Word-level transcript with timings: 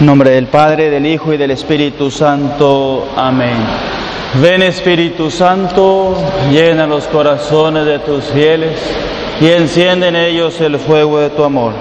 Nombre 0.00 0.30
del 0.30 0.46
Padre, 0.46 0.90
del 0.90 1.04
Hijo 1.06 1.32
y 1.32 1.36
del 1.36 1.50
Espíritu 1.50 2.08
Santo. 2.08 3.08
Amén. 3.16 3.56
Ven 4.40 4.62
Espíritu 4.62 5.28
Santo, 5.28 6.14
llena 6.52 6.86
los 6.86 7.08
corazones 7.08 7.84
de 7.84 7.98
tus 7.98 8.26
fieles 8.26 8.78
y 9.40 9.48
enciende 9.48 10.06
en 10.06 10.14
ellos 10.14 10.60
el 10.60 10.78
fuego 10.78 11.18
de 11.18 11.30
tu 11.30 11.42
amor. 11.42 11.72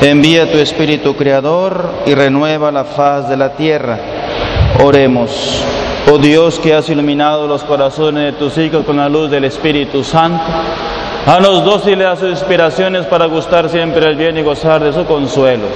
Envía 0.00 0.50
tu 0.50 0.56
Espíritu 0.56 1.14
Creador 1.14 1.90
y 2.06 2.14
renueva 2.14 2.72
la 2.72 2.84
faz 2.84 3.28
de 3.28 3.36
la 3.36 3.50
tierra. 3.52 3.98
Oremos. 4.82 5.62
Oh 6.10 6.16
Dios 6.16 6.58
que 6.58 6.72
has 6.72 6.88
iluminado 6.88 7.46
los 7.46 7.64
corazones 7.64 8.24
de 8.24 8.32
tus 8.32 8.56
hijos 8.56 8.86
con 8.86 8.96
la 8.96 9.10
luz 9.10 9.30
del 9.30 9.44
Espíritu 9.44 10.02
Santo, 10.02 10.42
a 11.26 11.38
los 11.38 11.64
dóciles 11.64 12.06
a 12.06 12.16
sus 12.16 12.30
inspiraciones 12.30 13.06
para 13.06 13.26
gustar 13.26 13.68
siempre 13.68 14.08
el 14.08 14.16
bien 14.16 14.36
y 14.36 14.42
gozar 14.42 14.82
de 14.82 14.92
su 14.92 15.04
consuelo. 15.04 15.66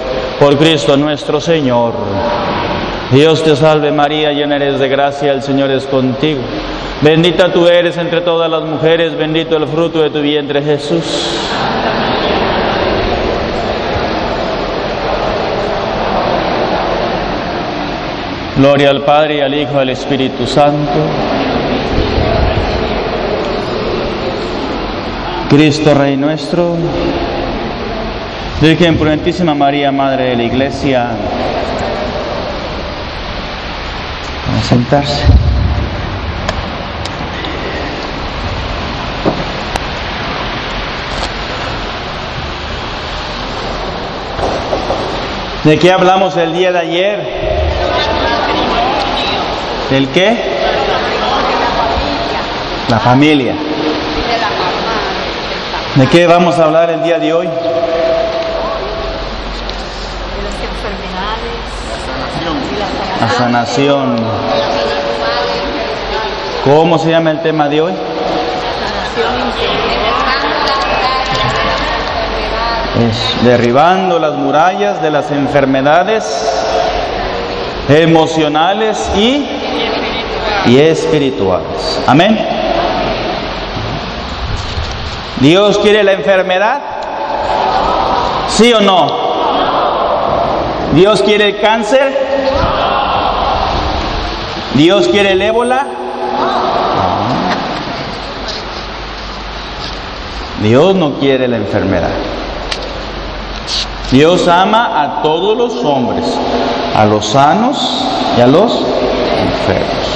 Por 0.40 0.56
Cristo 0.58 0.96
nuestro 0.96 1.40
Señor. 1.40 1.94
Dios 3.12 3.44
te 3.44 3.54
salve 3.54 3.92
María, 3.92 4.32
llena 4.32 4.56
eres 4.56 4.80
de 4.80 4.88
gracia, 4.88 5.32
el 5.32 5.42
Señor 5.42 5.70
es 5.70 5.86
contigo. 5.86 6.40
Bendita 7.00 7.52
tú 7.52 7.68
eres 7.68 7.96
entre 7.98 8.22
todas 8.22 8.50
las 8.50 8.62
mujeres, 8.62 9.16
bendito 9.16 9.56
el 9.56 9.68
fruto 9.68 10.00
de 10.00 10.10
tu 10.10 10.20
vientre 10.20 10.62
Jesús. 10.62 11.04
Gloria 18.56 18.90
al 18.90 19.02
Padre 19.02 19.44
al 19.44 19.54
Hijo 19.54 19.78
al 19.78 19.90
Espíritu 19.90 20.46
Santo. 20.46 21.35
Cristo 25.48 25.94
Rey 25.94 26.16
nuestro, 26.16 26.76
Virgen 28.60 28.98
Prudentísima 28.98 29.54
María, 29.54 29.92
Madre 29.92 30.30
de 30.30 30.36
la 30.36 30.42
Iglesia, 30.42 31.10
a 34.52 34.62
sentarse. 34.64 35.24
¿De 45.62 45.78
qué 45.78 45.92
hablamos 45.92 46.36
el 46.36 46.52
día 46.52 46.72
de 46.72 46.78
ayer? 46.78 47.20
¿Del 49.90 50.08
qué? 50.08 50.36
La 52.88 52.98
familia. 52.98 53.54
¿De 55.96 56.06
qué 56.08 56.26
vamos 56.26 56.58
a 56.58 56.64
hablar 56.64 56.90
el 56.90 57.02
día 57.02 57.18
de 57.18 57.32
hoy? 57.32 57.46
de 57.46 57.52
las 60.42 60.54
enfermedades, 60.62 61.56
La 63.18 63.28
sanación. 63.30 64.16
¿Cómo 66.64 66.98
se 66.98 67.08
llama 67.08 67.30
el 67.30 67.40
tema 67.40 67.70
de 67.70 67.80
hoy? 67.80 67.94
Es 73.08 73.42
derribando 73.42 74.18
las 74.18 74.34
murallas 74.34 75.00
de 75.00 75.10
las 75.10 75.30
enfermedades 75.30 76.24
emocionales 77.88 79.10
y, 79.16 79.46
y 80.66 80.78
espirituales. 80.78 82.02
Amén. 82.06 82.55
¿Dios 85.40 85.78
quiere 85.78 86.02
la 86.02 86.12
enfermedad? 86.12 86.80
¿Sí 88.48 88.72
o 88.72 88.80
no? 88.80 89.06
¿Dios 90.94 91.22
quiere 91.22 91.48
el 91.50 91.60
cáncer? 91.60 92.16
¿Dios 94.74 95.08
quiere 95.08 95.32
el 95.32 95.42
ébola? 95.42 95.86
Dios 100.62 100.94
no 100.94 101.14
quiere 101.14 101.48
la 101.48 101.56
enfermedad. 101.58 102.14
Dios 104.10 104.48
ama 104.48 105.02
a 105.02 105.22
todos 105.22 105.56
los 105.56 105.84
hombres, 105.84 106.24
a 106.96 107.04
los 107.04 107.26
sanos 107.26 108.04
y 108.38 108.40
a 108.40 108.46
los 108.46 108.72
enfermos. 108.72 110.06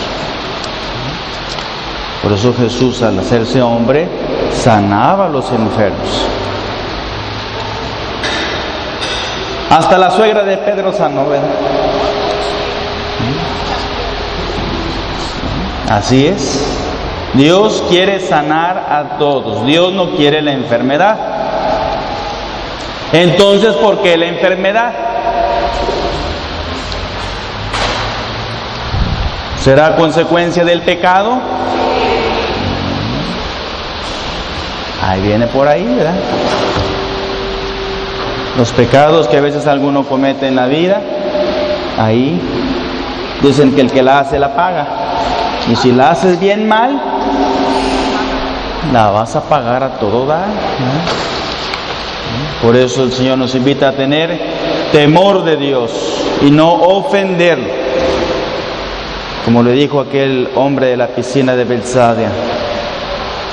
Por 2.23 2.33
eso 2.33 2.55
Jesús 2.55 3.03
al 3.03 3.19
hacerse 3.19 3.61
hombre 3.61 4.09
sanaba 4.61 5.27
a 5.27 5.29
los 5.29 5.51
enfermos. 5.51 6.27
Hasta 9.71 9.99
la 9.99 10.11
suegra 10.11 10.43
de 10.43 10.57
Pedro 10.59 10.93
sanó, 10.93 11.29
¿verdad? 11.29 11.49
Así 15.89 16.27
es. 16.27 16.65
Dios 17.35 17.85
quiere 17.89 18.21
sanar 18.21 18.87
a 18.91 19.19
todos. 19.19 19.65
Dios 19.65 19.93
no 19.93 20.17
quiere 20.17 20.43
la 20.43 20.53
enfermedad. 20.53 21.17
Entonces, 23.13 23.75
¿por 23.77 24.03
qué 24.03 24.17
la 24.17 24.27
enfermedad? 24.27 24.93
¿Será 29.63 29.97
consecuencia 29.97 30.65
del 30.65 30.83
pecado? 30.83 31.39
Ahí 35.11 35.23
viene 35.23 35.49
por 35.49 35.67
ahí, 35.67 35.85
¿verdad? 35.85 36.15
Los 38.57 38.71
pecados 38.71 39.27
que 39.27 39.39
a 39.39 39.41
veces 39.41 39.67
alguno 39.67 40.05
comete 40.05 40.47
en 40.47 40.55
la 40.55 40.67
vida, 40.67 41.01
ahí 41.99 42.41
dicen 43.43 43.75
que 43.75 43.81
el 43.81 43.91
que 43.91 44.05
la 44.05 44.21
hace 44.21 44.39
la 44.39 44.55
paga. 44.55 44.87
Y 45.69 45.75
si 45.75 45.91
la 45.91 46.13
haces 46.13 46.39
bien 46.39 46.69
mal, 46.69 47.03
la 48.93 49.11
vas 49.11 49.35
a 49.35 49.41
pagar 49.41 49.83
a 49.83 49.99
todo 49.99 50.27
dar. 50.27 50.47
Por 52.63 52.77
eso 52.77 53.03
el 53.03 53.11
Señor 53.13 53.37
nos 53.37 53.57
invita 53.57 53.89
a 53.89 53.93
tener 53.93 54.39
temor 54.93 55.43
de 55.43 55.57
Dios 55.57 55.91
y 56.41 56.53
no 56.53 56.73
ofenderlo. 56.73 57.67
Como 59.45 59.65
le 59.65 59.73
dijo 59.73 59.99
aquel 59.99 60.51
hombre 60.55 60.87
de 60.87 60.97
la 60.97 61.09
piscina 61.09 61.57
de 61.57 61.65
Belsadia, 61.65 62.29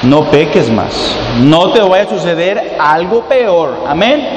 no 0.04 0.26
peques 0.26 0.70
más, 0.70 1.16
no 1.42 1.72
te 1.72 1.82
vaya 1.82 2.04
a 2.04 2.10
suceder 2.10 2.78
algo 2.80 3.22
peor. 3.24 3.84
Amén. 3.88 4.28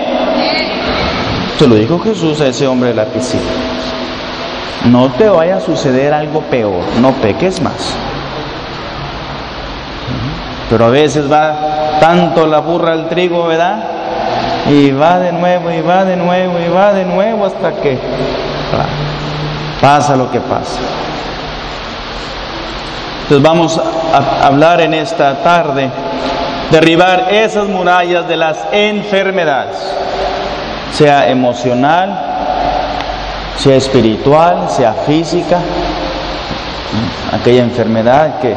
Se 1.59 1.67
lo 1.67 1.75
dijo 1.75 1.99
Jesús 1.99 2.41
a 2.41 2.47
ese 2.47 2.67
hombre 2.67 2.91
de 2.91 2.95
la 2.95 3.05
piscina. 3.05 3.43
No 4.87 5.11
te 5.11 5.29
vaya 5.29 5.57
a 5.57 5.61
suceder 5.61 6.15
algo 6.15 6.41
peor, 6.43 6.83
no 7.01 7.13
peques 7.13 7.61
más. 7.61 7.95
Pero 10.71 10.87
a 10.87 10.89
veces 10.89 11.31
va 11.31 11.99
tanto 12.01 12.47
la 12.47 12.61
burra 12.61 12.93
al 12.93 13.09
trigo, 13.09 13.47
¿verdad? 13.47 13.85
Y 14.71 14.91
va 14.93 15.19
de 15.19 15.33
nuevo, 15.33 15.71
y 15.71 15.81
va 15.83 16.05
de 16.05 16.17
nuevo, 16.17 16.59
y 16.59 16.69
va 16.69 16.93
de 16.93 17.05
nuevo 17.05 17.45
hasta 17.45 17.73
que 17.83 17.99
pasa 19.81 20.17
lo 20.17 20.31
que 20.31 20.41
pasa. 20.41 20.79
Entonces 23.31 23.49
vamos 23.49 23.81
a 24.13 24.45
hablar 24.45 24.81
en 24.81 24.93
esta 24.93 25.37
tarde, 25.45 25.89
derribar 26.73 27.29
esas 27.31 27.69
murallas 27.69 28.27
de 28.27 28.37
las 28.37 28.59
enfermedades, 28.73 29.77
sea 30.93 31.31
emocional, 31.31 32.13
sea 33.57 33.77
espiritual, 33.77 34.69
sea 34.69 34.95
física, 35.07 35.61
aquella 37.33 37.63
enfermedad 37.63 38.41
que, 38.41 38.57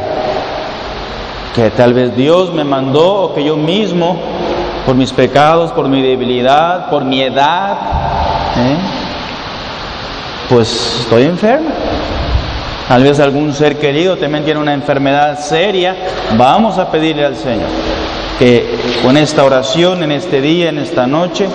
que 1.54 1.70
tal 1.70 1.94
vez 1.94 2.16
Dios 2.16 2.52
me 2.52 2.64
mandó 2.64 3.26
o 3.26 3.32
que 3.32 3.44
yo 3.44 3.56
mismo, 3.56 4.18
por 4.84 4.96
mis 4.96 5.12
pecados, 5.12 5.70
por 5.70 5.86
mi 5.86 6.02
debilidad, 6.02 6.90
por 6.90 7.04
mi 7.04 7.22
edad, 7.22 7.76
¿eh? 8.56 8.76
pues 10.48 10.96
estoy 10.98 11.26
enfermo. 11.26 11.70
Tal 12.88 13.02
vez 13.02 13.18
algún 13.18 13.54
ser 13.54 13.76
querido 13.76 14.16
también 14.16 14.44
tiene 14.44 14.60
una 14.60 14.74
enfermedad 14.74 15.38
seria. 15.38 15.96
Vamos 16.36 16.78
a 16.78 16.90
pedirle 16.90 17.24
al 17.24 17.36
Señor 17.36 17.68
que 18.38 18.78
con 19.02 19.16
esta 19.16 19.44
oración, 19.44 20.02
en 20.02 20.12
este 20.12 20.40
día, 20.40 20.68
en 20.68 20.78
esta 20.78 21.06
noche, 21.06 21.48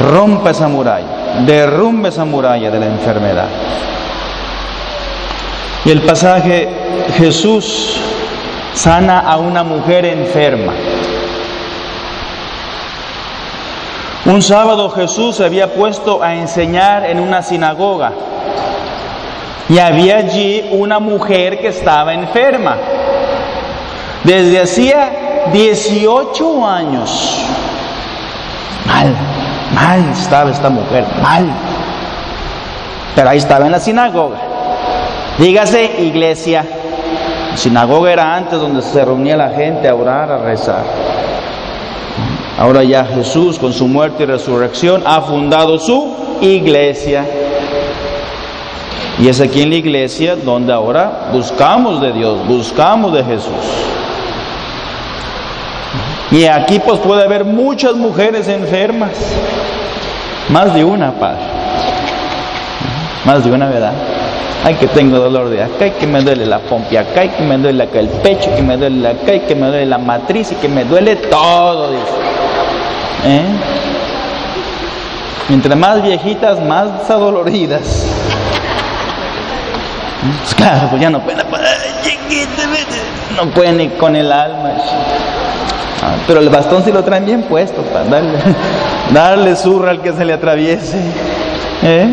rompa 0.00 0.50
esa 0.50 0.68
muralla, 0.68 1.42
derrumbe 1.46 2.10
esa 2.10 2.24
muralla 2.24 2.70
de 2.70 2.80
la 2.80 2.86
enfermedad. 2.86 3.48
Y 5.86 5.90
el 5.90 6.02
pasaje, 6.02 6.68
Jesús 7.16 7.96
sana 8.74 9.20
a 9.20 9.38
una 9.38 9.62
mujer 9.62 10.04
enferma. 10.04 10.72
Un 14.26 14.42
sábado 14.42 14.90
Jesús 14.90 15.36
se 15.36 15.44
había 15.44 15.72
puesto 15.74 16.22
a 16.22 16.34
enseñar 16.34 17.04
en 17.04 17.20
una 17.20 17.42
sinagoga 17.42 18.12
y 19.68 19.78
había 19.78 20.18
allí 20.18 20.68
una 20.72 20.98
mujer 20.98 21.58
que 21.58 21.68
estaba 21.68 22.12
enferma. 22.12 22.76
Desde 24.22 24.60
hacía 24.60 25.50
18 25.52 26.66
años. 26.66 27.38
Mal, 28.86 29.14
mal 29.74 30.10
estaba 30.12 30.50
esta 30.50 30.70
mujer, 30.70 31.04
mal. 31.22 31.46
Pero 33.14 33.30
ahí 33.30 33.38
estaba 33.38 33.66
en 33.66 33.72
la 33.72 33.80
sinagoga. 33.80 34.38
Dígase 35.38 36.02
iglesia. 36.02 36.64
sinagoga 37.56 38.12
era 38.12 38.36
antes 38.36 38.58
donde 38.58 38.82
se 38.82 39.04
reunía 39.04 39.36
la 39.36 39.50
gente 39.50 39.88
a 39.88 39.94
orar, 39.94 40.30
a 40.30 40.38
rezar. 40.38 40.84
Ahora 42.58 42.84
ya 42.84 43.04
Jesús 43.04 43.58
con 43.58 43.72
su 43.72 43.88
muerte 43.88 44.22
y 44.22 44.26
resurrección 44.26 45.02
ha 45.06 45.22
fundado 45.22 45.78
su 45.78 46.14
iglesia. 46.40 47.24
Y 49.18 49.28
es 49.28 49.40
aquí 49.40 49.62
en 49.62 49.70
la 49.70 49.76
iglesia 49.76 50.36
donde 50.36 50.72
ahora 50.72 51.28
buscamos 51.32 52.00
de 52.00 52.12
Dios, 52.12 52.46
buscamos 52.46 53.12
de 53.12 53.24
Jesús. 53.24 53.52
Y 56.30 56.46
aquí 56.46 56.80
pues 56.80 56.98
puede 56.98 57.22
haber 57.22 57.44
muchas 57.44 57.94
mujeres 57.94 58.48
enfermas. 58.48 59.10
Más 60.48 60.74
de 60.74 60.84
una, 60.84 61.12
Padre. 61.12 61.38
Más 63.24 63.44
de 63.44 63.52
una, 63.52 63.68
¿verdad? 63.68 63.92
Ay, 64.64 64.74
que 64.74 64.86
tengo 64.88 65.18
dolor 65.18 65.48
de 65.50 65.62
acá, 65.62 65.86
y 65.86 65.90
que 65.92 66.06
me 66.06 66.22
duele 66.22 66.46
la 66.46 66.58
pompa 66.58 67.00
acá, 67.00 67.24
y 67.24 67.28
que 67.28 67.42
me 67.42 67.58
duele 67.58 67.84
acá 67.84 68.00
el 68.00 68.08
pecho, 68.08 68.50
que 68.56 68.62
me 68.62 68.76
duele 68.76 69.06
acá, 69.08 69.34
y 69.34 69.40
que 69.40 69.54
me 69.54 69.66
duele 69.68 69.86
la 69.86 69.98
matriz, 69.98 70.52
y 70.52 70.54
que 70.56 70.68
me 70.68 70.84
duele 70.84 71.16
todo, 71.16 71.90
dice. 71.90 72.02
¿Eh? 73.26 73.42
Mientras 75.48 75.76
más 75.76 76.02
viejitas, 76.02 76.60
más 76.62 77.08
adoloridas. 77.10 78.06
Pues 80.24 80.54
claro, 80.54 80.88
pues 80.88 81.02
ya 81.02 81.10
no 81.10 81.20
pueden, 81.20 81.46
no 83.36 83.50
pueden 83.50 83.76
ni 83.76 83.88
con 83.90 84.16
el 84.16 84.32
alma. 84.32 84.70
Ah, 86.02 86.16
pero 86.26 86.40
el 86.40 86.48
bastón 86.48 86.82
sí 86.82 86.92
lo 86.92 87.04
traen 87.04 87.26
bien 87.26 87.42
puesto 87.42 87.82
para 87.82 88.04
darle, 88.04 88.38
darle 89.12 89.56
zurra 89.56 89.90
al 89.90 90.00
que 90.00 90.12
se 90.12 90.24
le 90.24 90.32
atraviese. 90.32 90.98
¿Eh? 91.82 92.08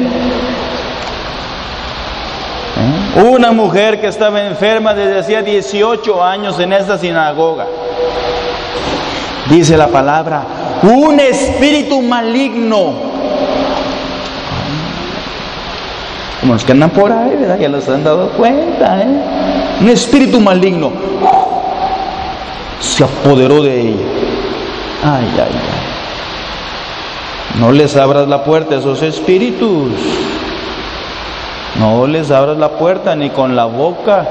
¿Eh? 3.15 3.21
Una 3.21 3.51
mujer 3.51 4.01
que 4.01 4.07
estaba 4.07 4.45
enferma 4.45 4.93
desde 4.93 5.19
hacía 5.19 5.41
18 5.41 6.23
años 6.23 6.59
en 6.59 6.73
esta 6.73 6.97
sinagoga. 6.97 7.65
Dice 9.49 9.77
la 9.77 9.87
palabra, 9.87 10.43
un 10.83 11.19
espíritu 11.19 12.01
maligno 12.01 13.10
Como 16.41 16.53
los 16.53 16.65
que 16.65 16.71
andan 16.71 16.89
por 16.89 17.11
ahí, 17.11 17.35
¿verdad? 17.39 17.59
Ya 17.59 17.69
los 17.69 17.87
han 17.87 18.03
dado 18.03 18.29
cuenta, 18.31 19.01
¿eh? 19.01 19.07
Un 19.79 19.89
espíritu 19.89 20.41
maligno 20.41 20.91
se 22.81 23.03
apoderó 23.03 23.61
de 23.61 23.79
ella. 23.79 24.05
Ay, 25.03 25.27
ay, 25.33 25.39
ay. 25.39 25.49
No 27.59 27.71
les 27.71 27.95
abras 27.95 28.27
la 28.27 28.43
puerta 28.43 28.75
a 28.75 28.79
esos 28.79 29.01
espíritus. 29.03 29.91
No 31.79 32.07
les 32.07 32.31
abras 32.31 32.57
la 32.57 32.69
puerta 32.69 33.15
ni 33.15 33.29
con 33.29 33.55
la 33.55 33.65
boca, 33.65 34.27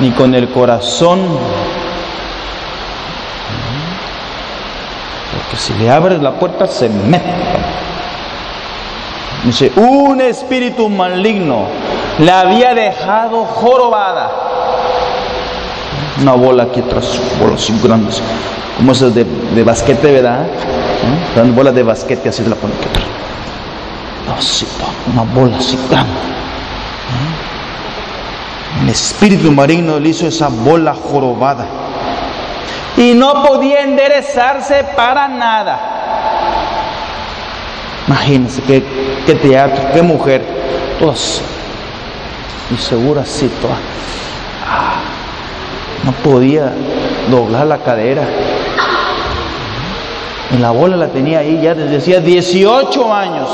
ni 0.00 0.10
con 0.10 0.34
el 0.34 0.48
corazón. 0.48 1.20
Porque 5.32 5.56
si 5.56 5.72
le 5.74 5.90
abres 5.90 6.20
la 6.20 6.32
puerta 6.32 6.66
se 6.66 6.88
mete. 6.88 7.32
Dice, 9.44 9.72
un 9.74 10.20
espíritu 10.20 10.88
maligno 10.88 11.66
la 12.20 12.40
había 12.40 12.74
dejado 12.74 13.44
jorobada. 13.44 14.30
Una 16.20 16.32
bola 16.34 16.62
aquí 16.64 16.80
atrás, 16.80 17.20
bolas 17.40 17.68
grandes, 17.82 18.22
como 18.76 18.92
esas 18.92 19.12
de, 19.14 19.24
de 19.24 19.64
basquete, 19.64 20.12
¿verdad? 20.12 20.46
¿Eh? 20.46 21.40
Bola 21.40 21.52
bolas 21.52 21.74
de 21.74 21.82
basquete, 21.82 22.28
así 22.28 22.44
se 22.44 22.48
la 22.48 22.54
pone 22.54 22.74
aquí 22.74 22.84
atrás. 22.88 23.06
Así, 24.38 24.66
una 25.12 25.22
bola 25.22 25.56
así 25.56 25.76
grande. 25.90 26.12
¿Eh? 26.12 27.52
El 28.82 28.88
espíritu 28.90 29.50
maligno 29.50 29.98
le 29.98 30.10
hizo 30.10 30.28
esa 30.28 30.48
bola 30.48 30.94
jorobada. 30.94 31.66
Y 32.96 33.14
no 33.14 33.42
podía 33.42 33.82
enderezarse 33.82 34.84
para 34.96 35.26
nada. 35.26 36.01
Imagínense 38.06 38.62
qué, 38.62 39.34
teatro, 39.34 39.84
qué 39.94 40.02
mujer, 40.02 40.42
todas 40.98 41.40
inseguras, 42.70 43.28
sí, 43.28 43.50
todas. 43.60 43.78
Ah, 44.66 45.00
no 46.04 46.12
podía 46.12 46.72
doblar 47.30 47.66
la 47.66 47.78
cadera. 47.78 48.22
Y 50.54 50.58
la 50.58 50.70
bola 50.70 50.96
la 50.96 51.08
tenía 51.08 51.38
ahí 51.38 51.60
ya 51.62 51.74
desde 51.74 51.96
hacía 51.96 52.20
18 52.20 53.14
años. 53.14 53.48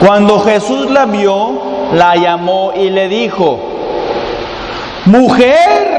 Cuando 0.00 0.40
Jesús 0.40 0.90
la 0.90 1.06
vio, 1.06 1.60
la 1.92 2.16
llamó 2.16 2.72
y 2.74 2.90
le 2.90 3.08
dijo, 3.08 3.58
mujer, 5.06 5.97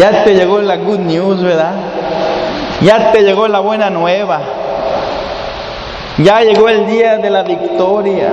Ya 0.00 0.24
te 0.24 0.34
llegó 0.34 0.62
la 0.62 0.76
good 0.76 1.00
news, 1.00 1.42
¿verdad? 1.42 1.74
Ya 2.80 3.12
te 3.12 3.20
llegó 3.20 3.46
la 3.48 3.60
buena 3.60 3.90
nueva. 3.90 4.40
Ya 6.16 6.40
llegó 6.40 6.70
el 6.70 6.86
día 6.86 7.18
de 7.18 7.28
la 7.28 7.42
victoria. 7.42 8.32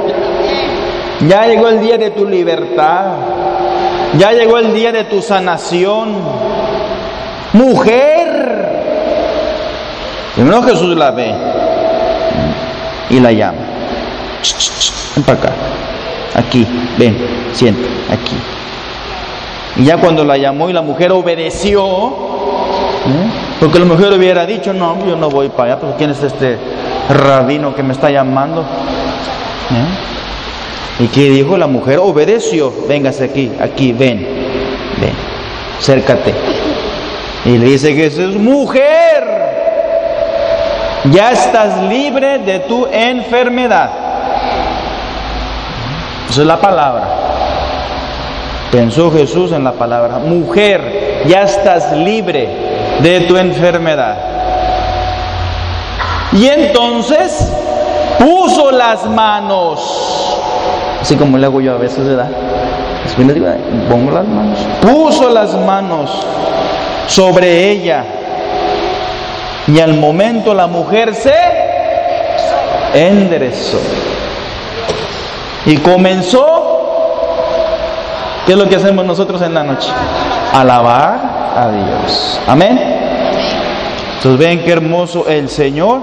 Ya 1.27 1.45
llegó 1.45 1.67
el 1.67 1.81
día 1.81 1.97
de 1.97 2.11
tu 2.11 2.25
libertad. 2.25 3.07
Ya 4.17 4.31
llegó 4.31 4.59
el 4.59 4.73
día 4.73 4.93
de 4.93 5.03
tu 5.03 5.21
sanación. 5.21 6.15
Mujer. 7.51 8.69
Primero 10.35 10.63
Jesús 10.63 10.95
la 10.95 11.11
ve 11.11 11.33
y 13.09 13.19
la 13.19 13.33
llama. 13.33 13.57
Ven 15.17 15.23
para 15.25 15.37
acá. 15.37 15.51
Aquí, 16.33 16.65
ven, 16.97 17.17
siente, 17.51 17.89
aquí. 18.09 18.37
Y 19.77 19.85
ya 19.85 19.97
cuando 19.97 20.23
la 20.23 20.37
llamó 20.37 20.69
y 20.69 20.73
la 20.73 20.81
mujer 20.81 21.11
obedeció, 21.11 21.85
¿eh? 21.85 23.29
porque 23.59 23.79
la 23.79 23.85
mujer 23.85 24.13
hubiera 24.13 24.45
dicho, 24.45 24.73
no, 24.73 25.05
yo 25.05 25.15
no 25.15 25.29
voy 25.29 25.49
para 25.49 25.73
allá, 25.73 25.81
porque 25.81 25.95
¿quién 25.97 26.09
es 26.09 26.23
este 26.23 26.57
rabino 27.09 27.75
que 27.75 27.83
me 27.83 27.93
está 27.93 28.09
llamando? 28.09 28.61
¿Eh? 28.61 31.03
¿Y 31.03 31.07
qué 31.07 31.29
dijo? 31.29 31.57
La 31.57 31.67
mujer 31.67 31.99
obedeció, 31.99 32.73
véngase 32.87 33.25
aquí, 33.25 33.51
aquí, 33.59 33.93
ven, 33.93 34.27
ven, 34.99 35.13
acércate. 35.77 36.33
Y 37.45 37.59
le 37.59 37.67
dice 37.67 38.05
es 38.05 38.17
mujer, 38.17 39.23
ya 41.11 41.31
estás 41.31 41.83
libre 41.83 42.39
de 42.39 42.59
tu 42.61 42.87
enfermedad. 42.87 43.91
Esa 46.29 46.41
es 46.41 46.47
la 46.47 46.59
palabra. 46.59 47.26
Pensó 48.71 49.11
Jesús 49.11 49.51
en 49.53 49.63
la 49.63 49.71
palabra, 49.71 50.19
mujer, 50.19 51.23
ya 51.25 51.43
estás 51.43 51.93
libre 51.93 52.49
de 53.01 53.21
tu 53.21 53.37
enfermedad. 53.37 54.17
Y 56.33 56.47
entonces 56.47 57.53
puso 58.19 58.71
las 58.71 59.05
manos, 59.05 60.39
así 61.01 61.15
como 61.15 61.37
le 61.37 61.45
hago 61.45 61.61
yo 61.61 61.75
a 61.75 61.77
veces, 61.77 62.05
¿verdad? 62.05 62.29
pongo 63.89 64.11
las 64.11 64.27
manos. 64.27 64.59
Puso 64.81 65.29
las 65.29 65.53
manos 65.53 66.11
sobre 67.07 67.71
ella. 67.71 68.03
Y 69.67 69.79
al 69.79 69.95
momento 69.95 70.53
la 70.53 70.67
mujer 70.67 71.15
se 71.15 71.33
enderezó. 72.93 73.79
Y 75.65 75.77
comenzó 75.77 76.56
¿Qué 78.47 78.53
es 78.53 78.57
lo 78.57 78.69
que 78.69 78.77
hacemos 78.77 79.05
nosotros 79.05 79.41
en 79.41 79.53
la 79.53 79.61
noche? 79.61 79.89
Alabar 80.53 81.19
a 81.53 81.69
Dios. 81.69 82.39
Amén. 82.47 82.79
Entonces 84.15 84.39
ven 84.39 84.63
qué 84.63 84.71
hermoso 84.71 85.27
el 85.27 85.49
Señor. 85.49 86.01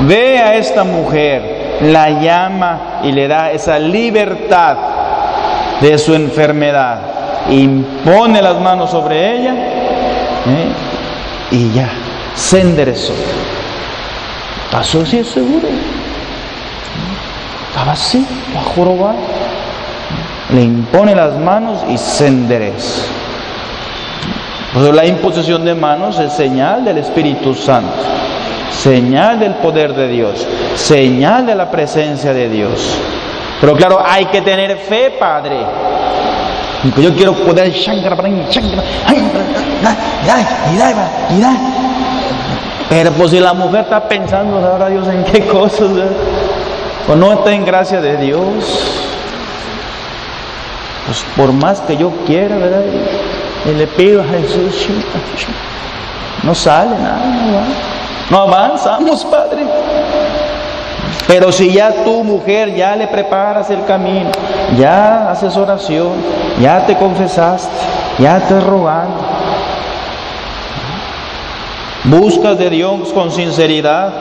Ve 0.00 0.38
a 0.38 0.54
esta 0.56 0.84
mujer, 0.84 1.78
la 1.80 2.10
llama 2.10 3.00
y 3.02 3.12
le 3.12 3.26
da 3.26 3.52
esa 3.52 3.78
libertad 3.78 4.76
de 5.80 5.96
su 5.96 6.14
enfermedad. 6.14 6.98
Impone 7.48 8.42
las 8.42 8.60
manos 8.60 8.90
sobre 8.90 9.38
ella 9.38 9.54
¿eh? 9.54 10.68
y 11.52 11.72
ya, 11.72 11.88
se 12.34 12.60
enderezó. 12.60 13.14
Pasó 14.70 15.00
así 15.00 15.20
es 15.20 15.28
seguro. 15.28 15.68
Estaba 17.70 17.92
así, 17.92 18.26
bajo 18.54 18.70
jorobar 18.74 19.14
le 20.52 20.62
impone 20.62 21.14
las 21.14 21.38
manos 21.38 21.84
y 21.88 21.96
se 21.96 22.26
endereza. 22.26 23.02
la 24.74 25.06
imposición 25.06 25.64
de 25.64 25.74
manos 25.74 26.18
es 26.18 26.32
señal 26.32 26.84
del 26.84 26.98
Espíritu 26.98 27.54
Santo, 27.54 28.02
señal 28.70 29.38
del 29.38 29.54
poder 29.54 29.94
de 29.94 30.08
Dios, 30.08 30.46
señal 30.74 31.46
de 31.46 31.54
la 31.54 31.70
presencia 31.70 32.32
de 32.32 32.48
Dios. 32.48 32.98
Pero 33.60 33.74
claro, 33.76 34.02
hay 34.04 34.26
que 34.26 34.42
tener 34.42 34.76
fe, 34.76 35.14
Padre. 35.18 35.58
Yo 37.00 37.14
quiero 37.14 37.32
poder 37.34 37.72
Pero 42.88 43.12
pues 43.12 43.30
si 43.30 43.38
la 43.38 43.54
mujer 43.54 43.82
está 43.82 44.06
pensando, 44.08 44.58
ahora 44.58 44.88
Dios 44.88 45.06
en 45.08 45.22
qué 45.24 45.46
cosas, 45.46 45.88
pues 47.06 47.18
no 47.18 47.32
está 47.32 47.52
en 47.52 47.64
gracia 47.64 48.00
de 48.00 48.16
Dios. 48.16 49.11
Pues 51.06 51.24
por 51.36 51.52
más 51.52 51.80
que 51.80 51.96
yo 51.96 52.10
quiera, 52.26 52.56
¿verdad? 52.56 52.82
Y 53.64 53.74
le 53.74 53.86
pido 53.86 54.22
a 54.22 54.24
Jesús, 54.24 54.88
no 56.42 56.54
sale 56.54 56.96
nada, 56.98 57.64
no 58.30 58.38
avanzamos, 58.38 59.24
Padre. 59.24 59.66
Pero 61.26 61.52
si 61.52 61.72
ya 61.72 62.04
tu 62.04 62.24
mujer 62.24 62.74
ya 62.74 62.96
le 62.96 63.06
preparas 63.06 63.70
el 63.70 63.84
camino, 63.84 64.30
ya 64.78 65.30
haces 65.30 65.56
oración, 65.56 66.12
ya 66.60 66.84
te 66.86 66.96
confesaste, 66.96 67.70
ya 68.18 68.40
te 68.40 68.58
rogando, 68.60 69.22
buscas 72.04 72.58
de 72.58 72.70
Dios 72.70 73.12
con 73.12 73.30
sinceridad, 73.30 74.12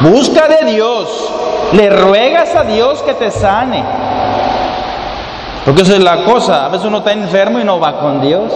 busca 0.00 0.46
de 0.48 0.72
Dios, 0.72 1.32
le 1.72 1.90
ruegas 1.90 2.54
a 2.54 2.64
Dios 2.64 3.02
que 3.02 3.14
te 3.14 3.30
sane. 3.30 4.07
Porque 5.68 5.82
esa 5.82 5.96
es 5.96 6.02
la 6.02 6.24
cosa, 6.24 6.64
a 6.64 6.70
veces 6.70 6.86
uno 6.86 6.96
está 6.96 7.12
enfermo 7.12 7.60
y 7.60 7.64
no 7.64 7.78
va 7.78 8.00
con 8.00 8.22
Dios. 8.22 8.50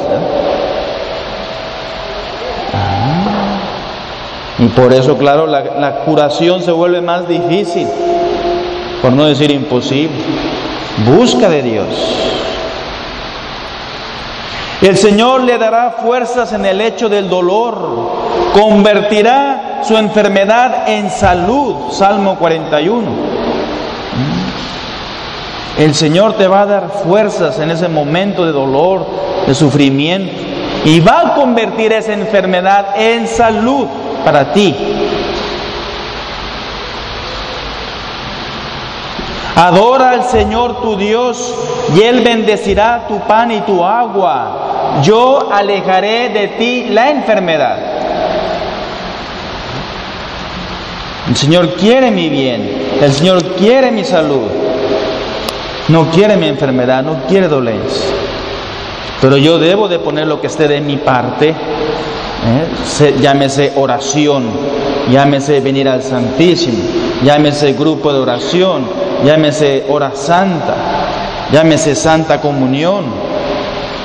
Y 4.58 4.66
por 4.68 4.94
eso, 4.94 5.18
claro, 5.18 5.46
la, 5.46 5.96
curación 6.06 6.62
se 6.62 6.72
vuelve 6.72 7.02
más 7.02 7.28
difícil, 7.28 7.86
por 9.02 9.12
no 9.12 9.26
decir 9.26 9.50
imposible. 9.50 10.16
Busca 11.04 11.50
de 11.50 11.60
Dios. 11.60 11.86
El 14.80 14.96
Señor 14.96 15.44
le 15.44 15.58
dará 15.58 15.90
fuerzas 16.02 16.54
en 16.54 16.64
el 16.64 16.80
hecho 16.80 17.10
del 17.10 17.28
dolor, 17.28 18.10
convertirá 18.54 19.82
su 19.82 19.98
enfermedad 19.98 20.88
en 20.88 21.10
salud, 21.10 21.90
Salmo 21.90 22.36
41. 22.38 23.41
El 25.78 25.94
Señor 25.94 26.34
te 26.34 26.46
va 26.46 26.62
a 26.62 26.66
dar 26.66 26.90
fuerzas 27.02 27.58
en 27.58 27.70
ese 27.70 27.88
momento 27.88 28.44
de 28.44 28.52
dolor, 28.52 29.06
de 29.46 29.54
sufrimiento, 29.54 30.32
y 30.84 31.00
va 31.00 31.20
a 31.20 31.34
convertir 31.34 31.92
esa 31.92 32.12
enfermedad 32.12 32.88
en 32.96 33.26
salud 33.26 33.86
para 34.24 34.52
ti. 34.52 34.74
Adora 39.54 40.10
al 40.10 40.24
Señor 40.24 40.80
tu 40.80 40.96
Dios 40.96 41.54
y 41.94 42.02
Él 42.02 42.22
bendecirá 42.22 43.06
tu 43.06 43.20
pan 43.20 43.50
y 43.50 43.60
tu 43.60 43.84
agua. 43.84 45.00
Yo 45.02 45.50
alejaré 45.52 46.30
de 46.30 46.48
ti 46.48 46.86
la 46.88 47.10
enfermedad. 47.10 47.78
El 51.28 51.36
Señor 51.36 51.74
quiere 51.74 52.10
mi 52.10 52.28
bien, 52.28 52.96
el 53.00 53.12
Señor 53.12 53.54
quiere 53.54 53.90
mi 53.92 54.04
salud, 54.04 54.48
no 55.92 56.10
quiere 56.10 56.36
mi 56.36 56.48
enfermedad, 56.48 57.04
no 57.04 57.26
quiere 57.28 57.46
dolencia. 57.46 58.10
Pero 59.20 59.36
yo 59.36 59.58
debo 59.58 59.86
de 59.86 59.98
poner 59.98 60.26
lo 60.26 60.40
que 60.40 60.48
esté 60.48 60.66
de 60.66 60.80
mi 60.80 60.96
parte 60.96 61.54
¿eh? 62.42 63.14
llámese 63.20 63.72
oración, 63.76 64.44
llámese 65.10 65.60
venir 65.60 65.88
al 65.88 66.02
Santísimo, 66.02 66.78
llámese 67.22 67.72
grupo 67.74 68.12
de 68.12 68.18
oración, 68.18 68.86
llámese 69.24 69.84
hora 69.88 70.12
santa, 70.14 70.74
llámese 71.52 71.94
santa 71.94 72.40
comunión, 72.40 73.04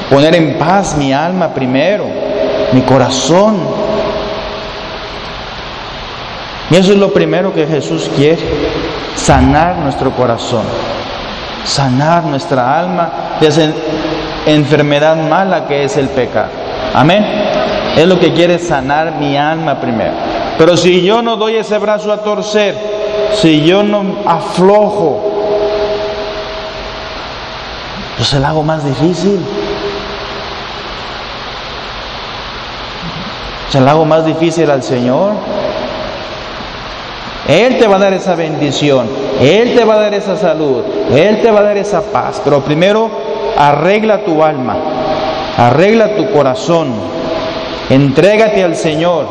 poner 0.10 0.36
en 0.36 0.58
paz 0.58 0.96
mi 0.98 1.14
alma 1.14 1.54
primero, 1.54 2.06
mi 2.74 2.82
corazón. 2.82 3.58
Y 6.70 6.76
eso 6.76 6.92
es 6.92 6.98
lo 6.98 7.14
primero 7.14 7.54
que 7.54 7.66
Jesús 7.66 8.12
quiere, 8.16 8.42
sanar 9.16 9.78
nuestro 9.78 10.12
corazón, 10.12 10.64
sanar 11.64 12.24
nuestra 12.24 12.80
alma 12.80 13.10
de 13.40 13.48
esa 13.48 13.70
enfermedad 14.46 15.16
mala 15.16 15.66
que 15.68 15.84
es 15.84 15.98
el 15.98 16.08
pecado. 16.10 16.50
Amén. 16.94 17.26
Es 17.96 18.08
lo 18.08 18.20
que 18.20 18.34
quiere 18.34 18.60
sanar 18.60 19.14
mi 19.16 19.38
alma 19.38 19.80
primero. 19.80 20.14
Pero 20.58 20.78
si 20.78 21.02
yo 21.02 21.22
no 21.22 21.36
doy 21.36 21.56
ese 21.56 21.78
brazo 21.78 22.12
a 22.12 22.18
torcer, 22.18 22.76
si 23.34 23.64
yo 23.66 23.84
no 23.84 24.18
aflojo, 24.26 25.28
pues 28.18 28.30
se 28.30 28.40
lo 28.40 28.48
hago 28.48 28.64
más 28.64 28.84
difícil. 28.84 29.40
Se 33.70 33.80
lo 33.80 33.90
hago 33.90 34.06
más 34.06 34.26
difícil 34.26 34.70
al 34.72 34.82
Señor. 34.82 35.34
Él 37.48 37.78
te 37.78 37.88
va 37.88 37.98
a 37.98 38.00
dar 38.00 38.14
esa 38.14 38.36
bendición, 38.36 39.08
Él 39.42 39.76
te 39.76 39.84
va 39.84 39.96
a 39.96 40.00
dar 40.00 40.14
esa 40.14 40.36
salud, 40.36 40.84
Él 41.16 41.42
te 41.42 41.52
va 41.52 41.60
a 41.60 41.64
dar 41.64 41.78
esa 41.78 42.02
paz. 42.02 42.42
Pero 42.44 42.62
primero 42.62 43.10
arregla 43.58 44.24
tu 44.24 44.44
alma, 44.44 44.76
arregla 45.58 46.16
tu 46.16 46.32
corazón, 46.32 46.94
Entrégate 47.90 48.64
al 48.64 48.76
Señor, 48.76 49.28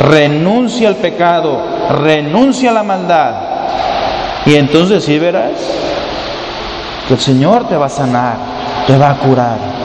renuncia 0.00 0.88
al 0.88 0.96
pecado, 0.96 1.62
renuncia 2.02 2.70
a 2.70 2.74
la 2.74 2.82
maldad. 2.82 3.34
Y 4.44 4.56
entonces 4.56 5.04
sí 5.04 5.18
verás 5.20 5.52
que 7.06 7.14
el 7.14 7.20
Señor 7.20 7.68
te 7.68 7.76
va 7.76 7.86
a 7.86 7.90
sanar, 7.90 8.36
te 8.88 8.98
va 8.98 9.10
a 9.10 9.18
curar. 9.18 9.83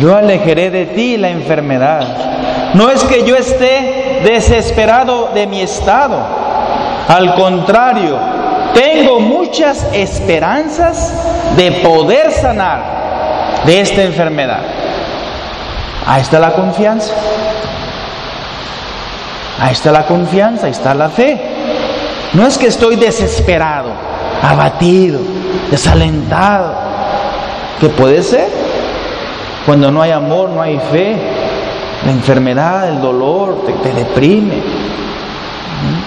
Yo 0.00 0.16
alejaré 0.16 0.70
de 0.70 0.86
ti 0.86 1.16
la 1.16 1.30
enfermedad. 1.30 2.02
No 2.74 2.90
es 2.90 3.04
que 3.04 3.24
yo 3.24 3.36
esté 3.36 4.20
desesperado 4.24 5.30
de 5.32 5.46
mi 5.46 5.60
estado. 5.60 6.18
Al 7.06 7.34
contrario, 7.34 8.18
tengo 8.74 9.20
muchas 9.20 9.86
esperanzas 9.92 11.12
de 11.56 11.70
poder 11.70 12.32
sanar 12.32 13.62
de 13.64 13.80
esta 13.80 14.02
enfermedad. 14.02 14.62
Ahí 16.06 16.22
está 16.22 16.40
la 16.40 16.52
confianza. 16.52 17.14
Ahí 19.60 19.72
está 19.72 19.92
la 19.92 20.04
confianza, 20.06 20.66
ahí 20.66 20.72
está 20.72 20.94
la 20.94 21.08
fe. 21.08 21.40
No 22.32 22.44
es 22.46 22.58
que 22.58 22.66
estoy 22.66 22.96
desesperado, 22.96 23.90
abatido, 24.42 25.20
desalentado. 25.70 26.74
Que 27.80 27.88
puede 27.88 28.22
ser. 28.22 28.63
Cuando 29.66 29.90
no 29.90 30.02
hay 30.02 30.10
amor, 30.10 30.50
no 30.50 30.60
hay 30.60 30.78
fe. 30.90 31.16
La 32.04 32.12
enfermedad, 32.12 32.88
el 32.88 33.00
dolor 33.00 33.64
te, 33.82 33.92
deprime, 33.92 34.62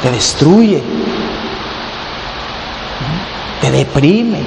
te 0.01 0.11
destruye, 0.11 0.83
te 3.59 3.71
deprime 3.71 4.39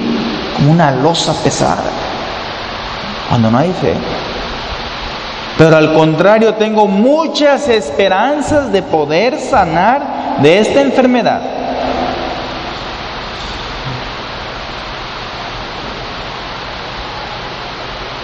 como 0.55 0.71
una 0.71 0.91
losa 0.91 1.33
pesada 1.43 1.83
cuando 3.27 3.51
no 3.51 3.57
hay 3.57 3.73
fe. 3.73 3.95
Pero 5.57 5.75
al 5.75 5.93
contrario, 5.93 6.53
tengo 6.55 6.87
muchas 6.87 7.67
esperanzas 7.67 8.71
de 8.71 8.81
poder 8.81 9.37
sanar 9.39 10.39
de 10.41 10.59
esta 10.59 10.81
enfermedad. 10.81 11.41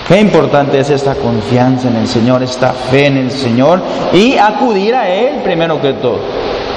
Qué 0.08 0.20
importante 0.20 0.80
es 0.80 0.90
esta 0.90 1.16
confianza 1.16 1.90
en 1.90 1.98
el 1.98 2.08
Señor, 2.08 2.42
esta 2.42 2.72
fe 2.72 3.08
en 3.08 3.18
el 3.18 3.32
Señor 3.32 3.82
y 4.14 4.38
acudir 4.38 4.96
a 4.96 5.10
Él 5.10 5.42
primero 5.44 5.82
que 5.82 5.94
todo. 5.94 6.20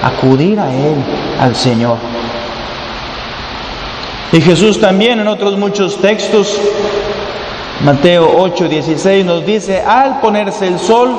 Acudir 0.03 0.59
a 0.59 0.73
Él, 0.73 0.97
al 1.39 1.55
Señor. 1.55 1.97
Y 4.33 4.41
Jesús 4.41 4.81
también 4.81 5.21
en 5.21 5.29
otros 5.29 5.57
muchos 5.57 6.01
textos 6.01 6.61
Mateo 7.85 8.31
8, 8.37 8.69
16 8.69 9.25
nos 9.25 9.47
dice, 9.47 9.81
al 9.81 10.21
ponerse 10.21 10.67
el 10.67 10.79
sol, 10.79 11.17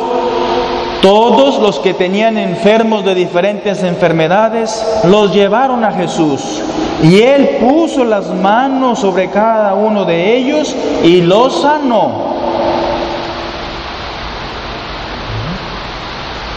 todos 1.01 1.59
los 1.59 1.79
que 1.79 1.95
tenían 1.95 2.37
enfermos 2.37 3.03
de 3.03 3.15
diferentes 3.15 3.81
enfermedades 3.81 4.85
los 5.05 5.33
llevaron 5.33 5.83
a 5.83 5.91
Jesús. 5.91 6.61
Y 7.03 7.21
él 7.21 7.57
puso 7.59 8.03
las 8.03 8.27
manos 8.27 8.99
sobre 8.99 9.29
cada 9.29 9.73
uno 9.73 10.05
de 10.05 10.37
ellos 10.37 10.75
y 11.03 11.21
los 11.21 11.61
sanó. 11.61 12.31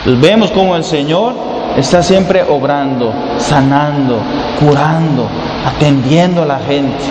Vemos 0.04 0.50
como 0.50 0.76
el 0.76 0.84
Señor 0.84 1.32
está 1.78 2.02
siempre 2.02 2.42
obrando, 2.42 3.12
sanando, 3.38 4.18
curando, 4.60 5.26
atendiendo 5.66 6.42
a 6.42 6.46
la 6.46 6.58
gente. 6.58 7.04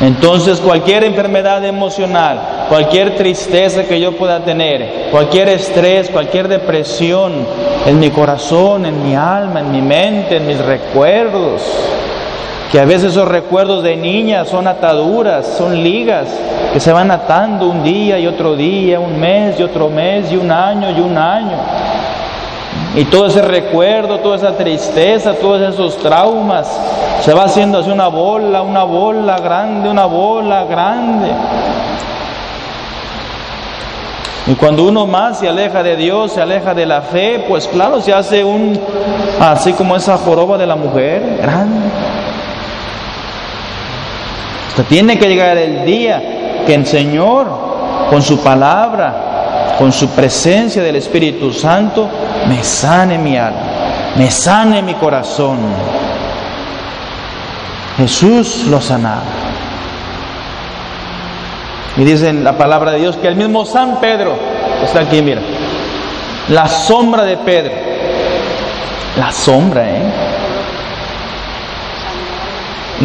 Entonces 0.00 0.60
cualquier 0.60 1.04
enfermedad 1.04 1.64
emocional, 1.64 2.38
cualquier 2.68 3.16
tristeza 3.16 3.84
que 3.84 3.98
yo 3.98 4.12
pueda 4.12 4.40
tener, 4.40 5.08
cualquier 5.10 5.48
estrés, 5.48 6.10
cualquier 6.10 6.48
depresión 6.48 7.32
en 7.86 7.98
mi 7.98 8.10
corazón, 8.10 8.84
en 8.84 9.02
mi 9.02 9.14
alma, 9.14 9.60
en 9.60 9.72
mi 9.72 9.80
mente, 9.80 10.36
en 10.36 10.46
mis 10.46 10.58
recuerdos, 10.58 11.62
que 12.70 12.78
a 12.78 12.84
veces 12.84 13.12
esos 13.12 13.26
recuerdos 13.26 13.82
de 13.82 13.96
niña 13.96 14.44
son 14.44 14.66
ataduras, 14.66 15.46
son 15.46 15.82
ligas 15.82 16.26
que 16.74 16.80
se 16.80 16.92
van 16.92 17.10
atando 17.10 17.66
un 17.66 17.82
día 17.82 18.18
y 18.18 18.26
otro 18.26 18.54
día, 18.54 19.00
un 19.00 19.18
mes 19.18 19.58
y 19.58 19.62
otro 19.62 19.88
mes 19.88 20.30
y 20.30 20.36
un 20.36 20.50
año 20.50 20.90
y 20.90 21.00
un 21.00 21.16
año. 21.16 21.56
Y 22.96 23.04
todo 23.04 23.26
ese 23.26 23.42
recuerdo, 23.42 24.20
toda 24.20 24.36
esa 24.36 24.52
tristeza, 24.56 25.34
todos 25.34 25.60
esos 25.60 25.98
traumas, 25.98 26.66
se 27.20 27.34
va 27.34 27.44
haciendo 27.44 27.78
así 27.78 27.90
una 27.90 28.08
bola, 28.08 28.62
una 28.62 28.84
bola 28.84 29.38
grande, 29.38 29.90
una 29.90 30.06
bola 30.06 30.64
grande. 30.64 31.30
Y 34.46 34.54
cuando 34.54 34.84
uno 34.84 35.06
más 35.06 35.40
se 35.40 35.48
aleja 35.48 35.82
de 35.82 35.96
Dios, 35.96 36.32
se 36.32 36.40
aleja 36.40 36.72
de 36.72 36.86
la 36.86 37.02
fe, 37.02 37.44
pues 37.46 37.68
claro, 37.68 38.00
se 38.00 38.14
hace 38.14 38.42
un, 38.42 38.80
así 39.40 39.74
como 39.74 39.94
esa 39.94 40.16
joroba 40.16 40.56
de 40.56 40.66
la 40.66 40.76
mujer, 40.76 41.38
grande. 41.42 41.90
Tiene 44.88 45.18
que 45.18 45.28
llegar 45.28 45.58
el 45.58 45.84
día 45.84 46.62
que 46.66 46.74
el 46.74 46.86
Señor, 46.86 47.46
con 48.08 48.22
su 48.22 48.42
palabra, 48.42 49.35
con 49.78 49.92
su 49.92 50.08
presencia 50.10 50.82
del 50.82 50.96
Espíritu 50.96 51.52
Santo, 51.52 52.08
me 52.48 52.62
sane 52.62 53.18
mi 53.18 53.36
alma, 53.36 53.60
me 54.16 54.30
sane 54.30 54.82
mi 54.82 54.94
corazón. 54.94 55.58
Jesús 57.96 58.66
lo 58.68 58.80
sanaba. 58.80 59.22
Y 61.96 62.04
dice 62.04 62.32
la 62.32 62.56
palabra 62.56 62.92
de 62.92 62.98
Dios 62.98 63.16
que 63.16 63.28
el 63.28 63.36
mismo 63.36 63.64
San 63.64 64.00
Pedro, 64.00 64.34
está 64.84 65.00
aquí, 65.00 65.22
mira, 65.22 65.40
la 66.48 66.68
sombra 66.68 67.24
de 67.24 67.36
Pedro, 67.38 67.72
la 69.16 69.32
sombra, 69.32 69.88
¿eh? 69.88 70.02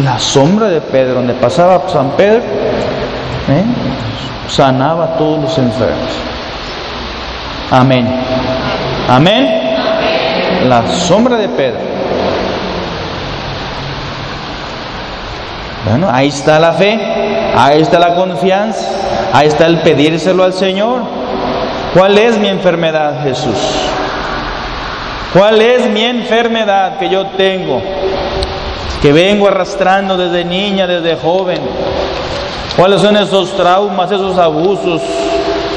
La 0.02 0.18
sombra 0.18 0.68
de 0.68 0.80
Pedro, 0.80 1.14
donde 1.14 1.34
pasaba 1.34 1.82
San 1.88 2.10
Pedro, 2.12 2.40
¿eh? 3.48 3.64
sanaba 4.48 5.04
a 5.04 5.16
todos 5.16 5.42
los 5.42 5.58
enfermos. 5.58 6.31
Amén. 7.70 8.06
Amén. 9.08 9.48
La 10.68 10.86
sombra 10.86 11.36
de 11.36 11.48
Pedro. 11.48 11.80
Bueno, 15.84 16.08
ahí 16.12 16.28
está 16.28 16.60
la 16.60 16.72
fe, 16.72 16.98
ahí 17.56 17.82
está 17.82 17.98
la 17.98 18.14
confianza, 18.14 18.88
ahí 19.32 19.48
está 19.48 19.66
el 19.66 19.78
pedírselo 19.78 20.44
al 20.44 20.52
Señor. 20.52 21.00
¿Cuál 21.92 22.16
es 22.16 22.38
mi 22.38 22.48
enfermedad, 22.48 23.22
Jesús? 23.24 23.58
¿Cuál 25.32 25.60
es 25.60 25.88
mi 25.90 26.04
enfermedad 26.04 26.98
que 26.98 27.08
yo 27.08 27.26
tengo? 27.28 27.82
Que 29.00 29.12
vengo 29.12 29.48
arrastrando 29.48 30.16
desde 30.16 30.44
niña, 30.44 30.86
desde 30.86 31.16
joven. 31.16 31.58
¿Cuáles 32.76 33.00
son 33.00 33.16
esos 33.16 33.54
traumas, 33.56 34.10
esos 34.10 34.38
abusos 34.38 35.02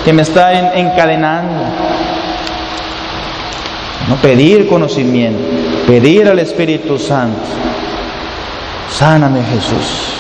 que 0.06 0.14
me 0.14 0.22
están 0.22 0.78
encadenando? 0.78 1.64
No 4.08 4.16
pedir 4.18 4.68
conocimiento, 4.68 5.42
pedir 5.88 6.30
al 6.30 6.38
Espíritu 6.38 7.00
Santo. 7.00 7.42
Sáname 8.88 9.42
Jesús, 9.44 10.14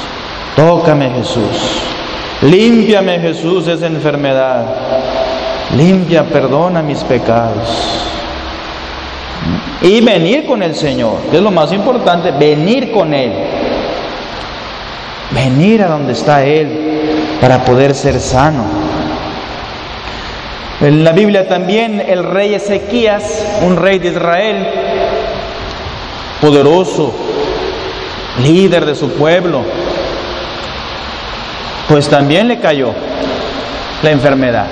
tócame 0.55 1.11
Jesús, 1.11 1.83
límpiame 2.41 3.19
Jesús 3.19 3.67
esa 3.67 3.85
enfermedad, 3.85 4.65
limpia, 5.77 6.23
perdona 6.23 6.81
mis 6.81 7.03
pecados. 7.03 8.01
Y 9.83 10.01
venir 10.01 10.47
con 10.47 10.63
el 10.63 10.73
Señor, 10.73 11.17
que 11.29 11.37
es 11.37 11.43
lo 11.43 11.51
más 11.51 11.71
importante, 11.71 12.31
venir 12.31 12.91
con 12.91 13.13
Él. 13.13 13.31
Venir 15.29 15.83
a 15.83 15.87
donde 15.89 16.13
está 16.13 16.43
Él 16.43 17.37
para 17.39 17.63
poder 17.63 17.93
ser 17.93 18.19
sano. 18.19 18.84
En 20.85 21.03
la 21.03 21.13
Biblia 21.13 21.47
también 21.47 21.99
el 21.99 22.23
rey 22.23 22.53
Ezequías, 22.53 23.43
un 23.63 23.75
rey 23.75 23.97
de 23.97 24.09
Israel, 24.09 24.67
poderoso, 26.39 27.11
líder 28.43 28.85
de 28.85 28.93
su 28.93 29.09
pueblo, 29.13 29.63
pues 31.89 32.07
también 32.07 32.47
le 32.47 32.59
cayó 32.59 32.93
la 34.03 34.11
enfermedad 34.11 34.67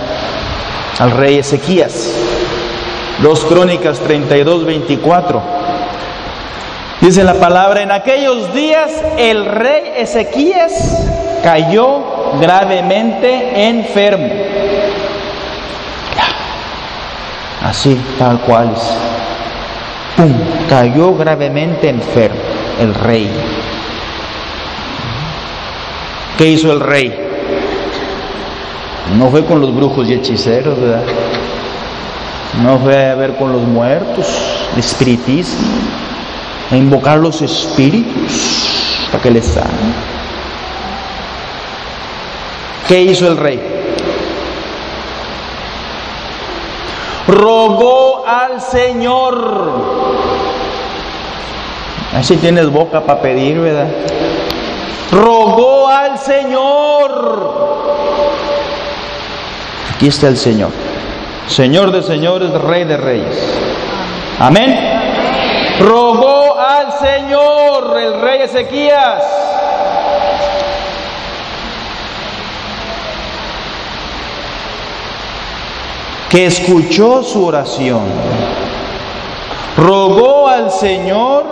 al 1.00 1.10
rey 1.10 1.40
Ezequías. 1.40 2.12
Dos 3.24 3.44
Crónicas 3.46 4.00
32, 4.00 4.66
24. 4.66 5.42
Dice 7.02 7.24
la 7.24 7.34
palabra, 7.40 7.82
en 7.82 7.92
aquellos 7.92 8.54
días 8.54 8.92
el 9.18 9.46
rey 9.46 9.94
Ezequías 9.98 10.74
cayó 11.44 12.04
gravemente 12.40 13.68
enfermo. 13.68 14.30
Así, 17.64 17.98
tal 18.20 18.40
cual 18.42 18.74
es. 18.76 18.82
¡Pum! 20.18 20.34
Cayó 20.70 21.16
gravemente 21.16 21.90
enfermo 21.90 22.38
el 22.80 22.94
rey. 22.94 23.30
¿Qué 26.38 26.50
hizo 26.50 26.72
el 26.72 26.80
rey? 26.80 27.14
No 29.18 29.30
fue 29.30 29.46
con 29.46 29.62
los 29.62 29.74
brujos 29.74 30.10
y 30.10 30.14
hechiceros, 30.14 30.80
¿verdad? 30.80 31.04
No 32.62 32.80
fue 32.80 33.10
a 33.10 33.16
ver 33.16 33.36
con 33.36 33.52
los 33.52 33.62
muertos, 33.62 34.28
el 34.74 34.80
espiritismo, 34.80 35.68
a 36.72 36.76
invocar 36.76 37.20
los 37.20 37.42
espíritus 37.42 39.08
para 39.12 39.24
que 39.24 39.32
les 39.32 39.46
sanen. 39.46 39.94
¿Qué 42.88 43.02
hizo 43.02 43.28
el 43.28 43.38
rey? 43.38 43.73
Rogó 47.28 48.24
al 48.28 48.60
Señor. 48.62 49.72
Así 52.14 52.38
tienes 52.38 52.70
boca 52.70 53.02
para 53.02 53.22
pedir, 53.22 53.60
¿verdad? 53.60 53.88
Rogó 55.12 55.88
al 55.88 56.18
Señor. 56.20 57.54
Aquí 59.96 60.08
está 60.08 60.28
el 60.28 60.38
Señor. 60.38 60.72
Señor 61.48 61.92
de 61.92 62.04
señores, 62.04 62.52
Rey 62.52 62.84
de 62.84 62.98
reyes. 62.98 63.60
Amén. 64.40 64.78
Rogó 65.80 66.60
al 66.60 66.92
Señor 66.94 68.00
el 68.00 68.22
rey 68.22 68.42
Ezequías. 68.42 69.24
Que 76.34 76.48
escuchó 76.48 77.22
su 77.22 77.46
oración. 77.46 78.02
Rogó 79.78 80.48
al 80.48 80.72
Señor 80.72 81.44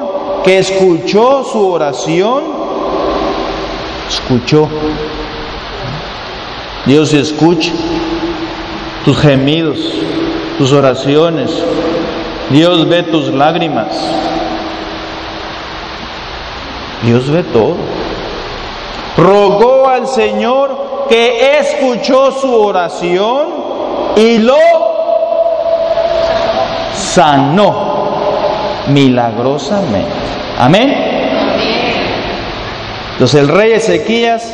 que 0.44 0.58
escuchó 0.58 1.44
su 1.44 1.70
oración. 1.70 2.42
Escuchó. 4.10 4.68
Dios 6.88 7.14
escucha 7.14 7.72
tus 9.06 9.20
gemidos, 9.20 9.78
tus 10.58 10.74
oraciones. 10.74 11.52
Dios 12.50 12.90
ve 12.90 13.04
tus 13.04 13.28
lágrimas. 13.28 13.96
Dios 17.04 17.30
ve 17.30 17.44
todo. 17.44 17.76
Rogó 19.16 19.88
al 19.88 20.08
Señor 20.08 21.06
que 21.08 21.60
escuchó 21.60 22.32
su 22.32 22.52
oración 22.52 23.61
y 24.16 24.38
lo 24.40 24.58
sanó 26.94 27.92
milagrosamente. 28.88 30.10
Amén. 30.58 31.12
Entonces 33.14 33.42
el 33.42 33.48
rey 33.50 33.74
Ezequías 33.74 34.54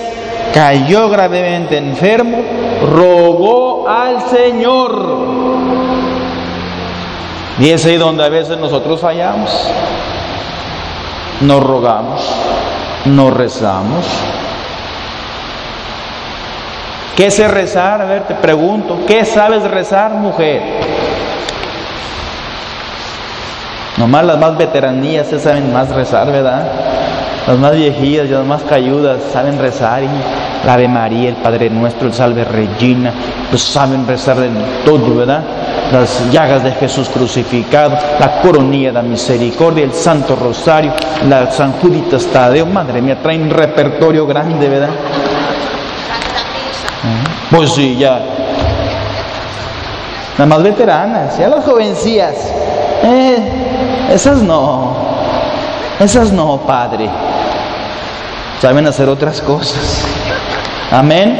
cayó 0.53 1.09
gravemente 1.09 1.77
enfermo, 1.77 2.37
rogó 2.81 3.87
al 3.87 4.21
Señor. 4.29 5.37
Y 7.59 7.69
es 7.69 7.85
ahí 7.85 7.97
donde 7.97 8.23
a 8.23 8.29
veces 8.29 8.57
nosotros 8.57 8.99
fallamos. 9.01 9.51
No 11.41 11.59
rogamos, 11.59 12.27
no 13.05 13.29
rezamos. 13.29 14.05
¿Qué 17.17 17.31
sé 17.31 17.47
rezar? 17.47 17.99
A 17.99 18.05
ver, 18.05 18.27
te 18.27 18.35
pregunto, 18.35 18.99
¿qué 19.07 19.25
sabes 19.25 19.63
rezar, 19.63 20.11
mujer? 20.11 20.61
Nomás 23.97 24.23
las 24.23 24.37
más 24.37 24.55
veteranías 24.55 25.25
se 25.25 25.39
saben 25.39 25.73
más 25.73 25.89
rezar, 25.89 26.31
¿verdad? 26.31 26.67
Las 27.47 27.57
más 27.57 27.71
viejillas 27.71 28.27
y 28.27 28.29
las 28.29 28.45
más 28.45 28.61
cayudas 28.61 29.17
saben 29.33 29.57
rezar 29.57 30.03
y 30.03 30.09
la 30.63 30.75
Ave 30.75 30.87
María, 30.87 31.29
el 31.29 31.37
Padre 31.37 31.71
Nuestro, 31.71 32.07
el 32.07 32.13
Salve 32.13 32.43
Regina, 32.43 33.11
pues 33.49 33.63
saben 33.63 34.05
rezar 34.05 34.37
de 34.37 34.49
todo, 34.85 35.15
¿verdad? 35.15 35.41
Las 35.91 36.31
llagas 36.31 36.63
de 36.63 36.71
Jesús 36.73 37.09
crucificado, 37.09 37.97
la 38.19 38.41
coronilla 38.41 38.91
de 38.91 39.01
misericordia, 39.01 39.85
el 39.85 39.93
Santo 39.93 40.35
Rosario, 40.35 40.93
la 41.27 41.49
San 41.49 41.71
Juditas 41.79 42.27
Tadeo, 42.27 42.67
madre 42.67 43.01
mía, 43.01 43.17
traen 43.23 43.41
un 43.41 43.49
repertorio 43.49 44.27
grande, 44.27 44.69
¿verdad? 44.69 44.89
Pues 47.49 47.73
sí, 47.73 47.95
ya. 47.97 48.19
Nada 50.33 50.45
más 50.45 50.63
veteranas, 50.63 51.37
ya 51.37 51.47
las 51.47 51.63
jovencías. 51.63 52.35
Eh, 53.03 53.37
esas 54.11 54.41
no. 54.41 54.95
Esas 55.99 56.31
no, 56.31 56.57
Padre. 56.57 57.09
Saben 58.61 58.85
hacer 58.85 59.07
otras 59.07 59.41
cosas. 59.41 60.03
Amén. 60.91 61.39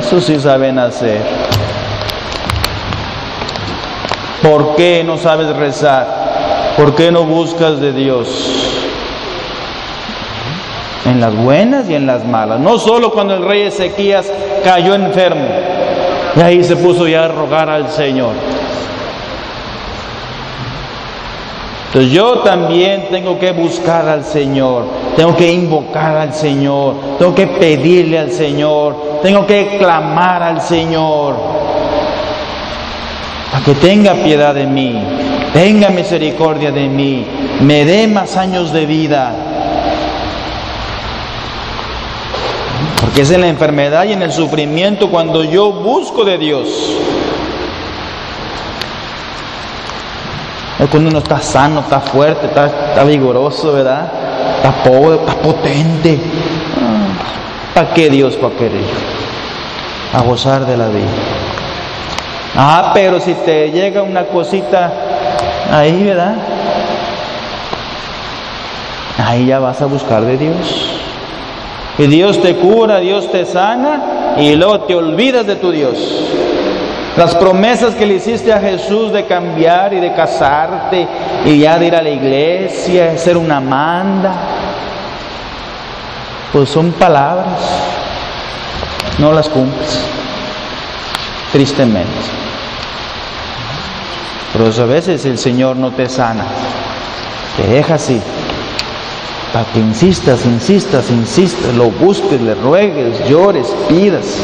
Eso 0.00 0.20
sí 0.20 0.38
saben 0.40 0.78
hacer. 0.78 1.20
¿Por 4.42 4.74
qué 4.74 5.04
no 5.04 5.16
sabes 5.16 5.54
rezar? 5.56 6.74
¿Por 6.76 6.94
qué 6.96 7.12
no 7.12 7.24
buscas 7.24 7.80
de 7.80 7.92
Dios? 7.92 8.81
En 11.12 11.20
las 11.20 11.36
buenas 11.36 11.90
y 11.90 11.94
en 11.94 12.06
las 12.06 12.24
malas. 12.24 12.58
No 12.58 12.78
solo 12.78 13.12
cuando 13.12 13.34
el 13.34 13.44
rey 13.44 13.62
Ezequías 13.62 14.32
cayó 14.64 14.94
enfermo. 14.94 15.44
Y 16.34 16.40
ahí 16.40 16.64
se 16.64 16.74
puso 16.74 17.06
ya 17.06 17.26
a 17.26 17.28
rogar 17.28 17.68
al 17.68 17.90
Señor. 17.90 18.32
Entonces 21.88 22.10
yo 22.12 22.38
también 22.38 23.08
tengo 23.10 23.38
que 23.38 23.52
buscar 23.52 24.08
al 24.08 24.24
Señor, 24.24 24.86
tengo 25.14 25.36
que 25.36 25.52
invocar 25.52 26.16
al 26.16 26.32
Señor, 26.32 26.94
tengo 27.18 27.34
que 27.34 27.46
pedirle 27.46 28.18
al 28.18 28.32
Señor, 28.32 29.20
tengo 29.22 29.46
que 29.46 29.76
clamar 29.78 30.42
al 30.42 30.62
Señor 30.62 31.36
para 33.50 33.62
que 33.62 33.74
tenga 33.74 34.14
piedad 34.14 34.54
de 34.54 34.64
mí, 34.64 34.98
tenga 35.52 35.90
misericordia 35.90 36.72
de 36.72 36.88
mí, 36.88 37.26
me 37.60 37.84
dé 37.84 38.08
más 38.08 38.38
años 38.38 38.72
de 38.72 38.86
vida. 38.86 39.51
Porque 43.02 43.22
es 43.22 43.30
en 43.32 43.40
la 43.40 43.48
enfermedad 43.48 44.04
y 44.04 44.12
en 44.12 44.22
el 44.22 44.30
sufrimiento 44.30 45.10
cuando 45.10 45.42
yo 45.42 45.72
busco 45.72 46.24
de 46.24 46.38
Dios. 46.38 46.68
Es 50.78 50.88
cuando 50.88 51.10
uno 51.10 51.18
está 51.18 51.40
sano, 51.40 51.80
está 51.80 52.00
fuerte, 52.00 52.46
está, 52.46 53.04
vigoroso, 53.04 53.72
¿verdad? 53.72 54.10
Está 54.56 54.84
pobre, 54.84 55.16
está 55.16 55.34
potente. 55.34 56.20
¿Para 57.74 57.92
qué 57.92 58.08
Dios 58.08 58.38
va 58.42 58.48
a 58.48 58.52
querer? 58.52 58.84
A 60.14 60.22
gozar 60.22 60.64
de 60.64 60.76
la 60.76 60.86
vida. 60.86 61.10
Ah, 62.56 62.92
pero 62.94 63.18
si 63.18 63.34
te 63.34 63.72
llega 63.72 64.02
una 64.02 64.26
cosita 64.26 64.92
ahí, 65.72 66.04
¿verdad? 66.04 66.36
Ahí 69.18 69.46
ya 69.46 69.58
vas 69.58 69.82
a 69.82 69.86
buscar 69.86 70.24
de 70.24 70.36
Dios. 70.36 71.02
Y 71.98 72.06
Dios 72.06 72.40
te 72.40 72.56
cura, 72.56 72.98
Dios 72.98 73.30
te 73.30 73.44
sana 73.44 74.36
y 74.38 74.54
luego 74.54 74.80
te 74.80 74.94
olvidas 74.94 75.46
de 75.46 75.56
tu 75.56 75.70
Dios. 75.70 75.96
Las 77.16 77.34
promesas 77.34 77.94
que 77.94 78.06
le 78.06 78.14
hiciste 78.14 78.52
a 78.52 78.58
Jesús 78.58 79.12
de 79.12 79.26
cambiar 79.26 79.92
y 79.92 80.00
de 80.00 80.14
casarte 80.14 81.06
y 81.44 81.58
ya 81.58 81.78
de 81.78 81.86
ir 81.86 81.94
a 81.94 82.00
la 82.00 82.08
iglesia, 82.08 83.18
ser 83.18 83.36
una 83.36 83.60
manda, 83.60 84.32
pues 86.52 86.70
son 86.70 86.92
palabras, 86.92 87.60
no 89.18 89.30
las 89.32 89.50
cumples, 89.50 90.00
tristemente. 91.52 92.08
Pero 94.54 94.66
a 94.66 94.86
veces 94.86 95.24
el 95.26 95.36
Señor 95.36 95.76
no 95.76 95.90
te 95.90 96.08
sana, 96.08 96.44
te 97.58 97.66
deja 97.66 97.94
así, 97.94 98.20
para 99.52 99.70
que 99.72 99.80
insistas, 99.80 100.46
insistas, 100.46 101.10
insistas, 101.10 101.74
lo 101.74 101.90
busques, 101.90 102.40
le 102.40 102.54
ruegues, 102.54 103.28
llores, 103.28 103.66
pidas. 103.88 104.38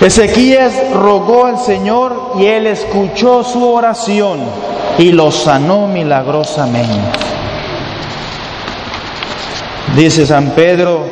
Ezequías 0.00 0.72
rogó 0.92 1.46
al 1.46 1.58
Señor 1.58 2.32
y 2.38 2.46
él 2.46 2.66
escuchó 2.66 3.44
su 3.44 3.64
oración 3.72 4.40
y 4.98 5.12
lo 5.12 5.30
sanó 5.30 5.86
milagrosamente. 5.86 7.18
Dice 9.94 10.26
San 10.26 10.50
Pedro, 10.50 11.04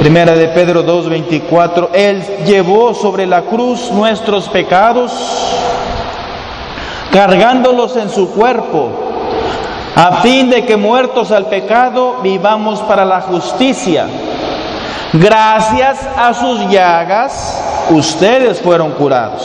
primera 0.00 0.34
de 0.34 0.48
Pedro 0.48 0.82
2:24, 0.82 1.90
él 1.92 2.22
llevó 2.46 2.94
sobre 2.94 3.26
la 3.26 3.42
cruz 3.42 3.92
nuestros 3.92 4.48
pecados, 4.48 5.12
cargándolos 7.12 7.96
en 7.96 8.10
su 8.10 8.30
cuerpo, 8.30 9.05
a 9.96 10.20
fin 10.20 10.50
de 10.50 10.66
que 10.66 10.76
muertos 10.76 11.32
al 11.32 11.46
pecado 11.46 12.18
vivamos 12.22 12.80
para 12.82 13.02
la 13.06 13.22
justicia. 13.22 14.06
Gracias 15.14 16.06
a 16.16 16.34
sus 16.34 16.68
llagas 16.68 17.64
ustedes 17.88 18.60
fueron 18.60 18.90
curados. 18.92 19.42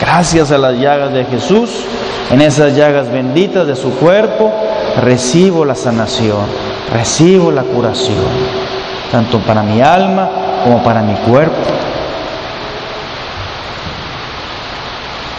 Gracias 0.00 0.50
a 0.52 0.58
las 0.58 0.78
llagas 0.78 1.12
de 1.12 1.26
Jesús, 1.26 1.84
en 2.30 2.40
esas 2.40 2.74
llagas 2.74 3.12
benditas 3.12 3.66
de 3.66 3.76
su 3.76 3.90
cuerpo, 3.96 4.50
recibo 5.02 5.66
la 5.66 5.74
sanación, 5.74 6.46
recibo 6.94 7.50
la 7.50 7.62
curación, 7.62 8.24
tanto 9.10 9.38
para 9.40 9.62
mi 9.62 9.82
alma 9.82 10.30
como 10.64 10.82
para 10.82 11.02
mi 11.02 11.14
cuerpo. 11.14 11.81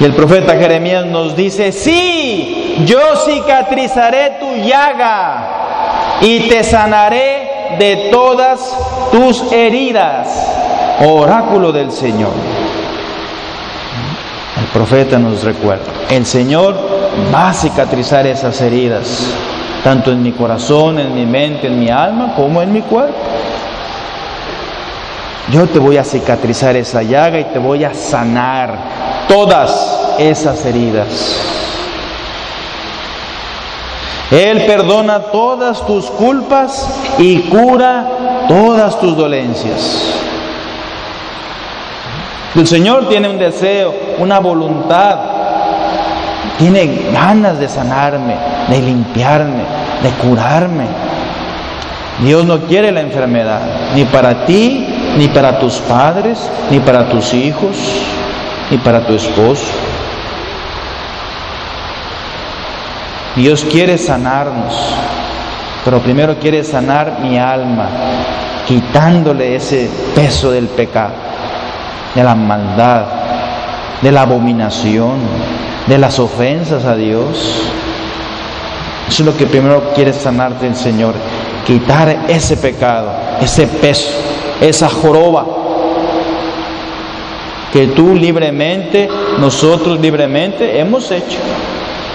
Y 0.04 0.06
el 0.06 0.16
profeta 0.16 0.58
Jeremías 0.58 1.06
nos 1.06 1.34
dice, 1.34 1.72
sí, 1.72 2.84
yo 2.86 3.00
cicatrizaré 3.26 4.32
tu 4.32 4.54
llaga 4.54 6.18
y 6.20 6.50
te 6.50 6.62
sanaré 6.62 7.78
de 7.80 8.10
todas 8.12 8.78
tus 9.14 9.50
heridas, 9.54 10.28
oráculo 11.08 11.72
del 11.72 11.90
Señor. 11.90 12.34
El 14.60 14.66
profeta 14.74 15.18
nos 15.18 15.42
recuerda, 15.42 15.90
el 16.10 16.26
Señor 16.26 16.76
va 17.34 17.52
a 17.52 17.54
cicatrizar 17.54 18.28
esas 18.28 18.60
heridas, 18.60 19.26
tanto 19.86 20.12
en 20.12 20.22
mi 20.22 20.34
corazón, 20.34 21.00
en 21.00 21.16
mi 21.16 21.26
mente, 21.26 21.68
en 21.68 21.80
mi 21.80 21.90
alma, 21.90 22.34
como 22.36 22.62
en 22.62 22.74
mi 22.74 22.82
cuerpo. 22.82 23.16
Yo 25.50 25.66
te 25.68 25.80
voy 25.80 25.96
a 25.96 26.04
cicatrizar 26.04 26.76
esa 26.76 27.04
llaga 27.04 27.40
y 27.40 27.46
te 27.46 27.60
voy 27.60 27.86
a 27.86 27.94
sanar 27.94 29.13
todas 29.28 30.16
esas 30.18 30.66
heridas. 30.66 31.40
Él 34.32 34.66
perdona 34.66 35.20
todas 35.20 35.86
tus 35.86 36.06
culpas 36.06 36.90
y 37.20 37.40
cura 37.42 38.08
todas 38.48 39.00
tus 39.00 39.16
dolencias. 39.16 40.14
El 42.56 42.68
Señor 42.68 43.10
tiene 43.10 43.30
un 43.30 43.38
deseo, 43.38 43.94
una 44.20 44.40
voluntad, 44.40 45.18
tiene 46.58 47.10
ganas 47.12 47.60
de 47.60 47.68
sanarme, 47.68 48.36
de 48.70 48.80
limpiarme, 48.80 49.64
de 50.02 50.10
curarme. 50.28 50.86
Dios 52.24 52.46
no 52.46 52.60
quiere 52.62 52.92
la 52.92 53.02
enfermedad, 53.02 53.62
ni 53.96 54.06
para 54.06 54.46
ti, 54.46 54.88
ni 55.18 55.28
para 55.28 55.60
tus 55.60 55.76
padres, 55.76 56.50
ni 56.70 56.80
para 56.80 57.10
tus 57.10 57.34
hijos, 57.34 57.76
ni 58.74 58.80
para 58.80 59.06
tu 59.06 59.14
esposo. 59.14 59.68
Dios 63.36 63.64
quiere 63.66 64.00
sanarnos, 64.00 64.74
pero 65.86 66.00
primero 66.00 66.40
quiere 66.40 66.64
sanar 66.64 67.20
mi 67.22 67.38
alma, 67.38 67.88
quitándole 68.68 69.56
ese 69.56 69.88
peso 70.16 70.50
del 70.50 70.68
pecado, 70.70 71.14
de 72.16 72.24
la 72.24 72.34
maldad, 72.34 73.06
de 74.02 74.12
la 74.12 74.22
abominación, 74.22 75.18
de 75.86 75.98
las 76.00 76.18
ofensas 76.18 76.84
a 76.86 76.96
Dios. 76.96 77.62
Eso 79.08 79.22
es 79.22 79.26
lo 79.28 79.38
que 79.38 79.46
primero 79.46 79.92
quiere 79.94 80.14
sanarte 80.14 80.66
el 80.66 80.76
Señor, 80.76 81.14
quitar 81.68 82.26
ese 82.28 82.58
pecado, 82.58 83.12
ese 83.40 83.68
peso, 83.68 84.10
esa 84.62 84.90
joroba 84.90 85.63
que 87.74 87.88
tú 87.88 88.14
libremente, 88.14 89.10
nosotros 89.40 90.00
libremente 90.00 90.80
hemos 90.80 91.10
hecho 91.10 91.40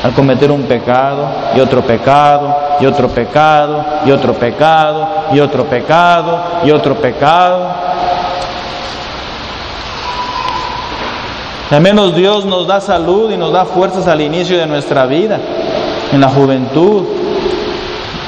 al 0.05 0.13
cometer 0.13 0.53
un 0.53 0.63
pecado 0.63 1.29
y 1.57 1.59
otro 1.59 1.83
pecado 1.83 2.55
y 2.81 2.87
otro 2.87 3.09
pecado 3.09 3.83
y 4.07 4.11
otro 4.13 4.35
pecado 4.35 5.09
y 5.33 5.41
otro 5.41 5.65
pecado 5.65 6.39
y 6.65 6.71
otro 6.71 6.95
pecado. 6.95 7.67
Al 11.73 11.81
menos 11.81 12.15
Dios 12.15 12.45
nos 12.45 12.69
da 12.69 12.81
salud 12.81 13.33
y 13.33 13.37
nos 13.37 13.53
da 13.53 13.65
fuerzas 13.65 14.07
al 14.07 14.21
inicio 14.21 14.57
de 14.59 14.67
nuestra 14.67 15.07
vida, 15.07 15.41
en 16.13 16.21
la 16.21 16.29
juventud. 16.29 17.03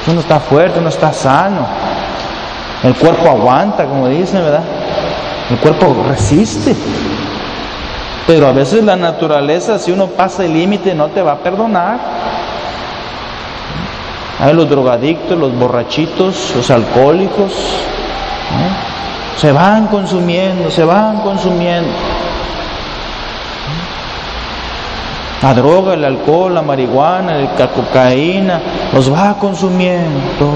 Uno 0.05 0.19
está 0.19 0.37
fuerte, 0.41 0.79
uno 0.79 0.89
está 0.89 1.13
sano. 1.13 1.65
El 2.83 2.93
cuerpo 2.93 3.29
aguanta, 3.29 3.85
como 3.85 4.09
dicen, 4.09 4.43
¿verdad? 4.43 4.63
El 5.49 5.57
cuerpo 5.57 5.95
resiste. 6.09 6.75
Pero 8.33 8.47
a 8.47 8.53
veces 8.53 8.81
la 8.85 8.95
naturaleza, 8.95 9.77
si 9.77 9.91
uno 9.91 10.07
pasa 10.07 10.45
el 10.45 10.53
límite, 10.53 10.95
no 10.95 11.07
te 11.07 11.21
va 11.21 11.33
a 11.33 11.37
perdonar. 11.39 11.97
Hay 14.39 14.53
los 14.53 14.69
drogadictos, 14.69 15.37
los 15.37 15.53
borrachitos, 15.53 16.53
los 16.55 16.71
alcohólicos. 16.71 17.51
Se 19.35 19.51
van 19.51 19.87
consumiendo, 19.87 20.71
se 20.71 20.85
van 20.85 21.19
consumiendo. 21.19 21.89
La 25.41 25.53
droga, 25.53 25.95
el 25.95 26.05
alcohol, 26.05 26.53
la 26.53 26.61
marihuana, 26.61 27.35
la 27.35 27.67
cocaína, 27.67 28.61
los 28.93 29.11
va 29.11 29.33
consumiendo 29.37 30.53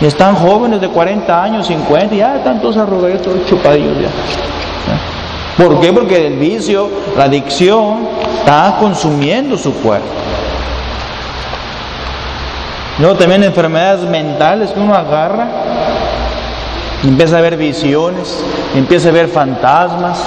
Y 0.00 0.06
están 0.06 0.36
jóvenes 0.36 0.80
de 0.80 0.88
40 0.88 1.42
años, 1.42 1.66
50, 1.66 2.14
ya 2.14 2.36
están 2.36 2.60
todos 2.60 2.76
arrugados, 2.76 3.20
todos 3.20 3.44
chupadillos 3.46 3.98
ya. 4.00 4.10
¿Por 5.56 5.80
qué? 5.80 5.92
Porque 5.92 6.26
el 6.26 6.38
vicio, 6.38 6.90
la 7.16 7.24
adicción, 7.24 8.08
está 8.38 8.76
consumiendo 8.78 9.56
su 9.56 9.72
cuerpo. 9.74 10.06
Luego 12.98 13.16
también 13.16 13.42
enfermedades 13.42 14.08
mentales 14.08 14.70
que 14.70 14.80
uno 14.80 14.94
agarra, 14.94 15.48
empieza 17.04 17.38
a 17.38 17.40
ver 17.40 17.56
visiones, 17.56 18.42
empieza 18.74 19.08
a 19.08 19.12
ver 19.12 19.28
fantasmas. 19.28 20.22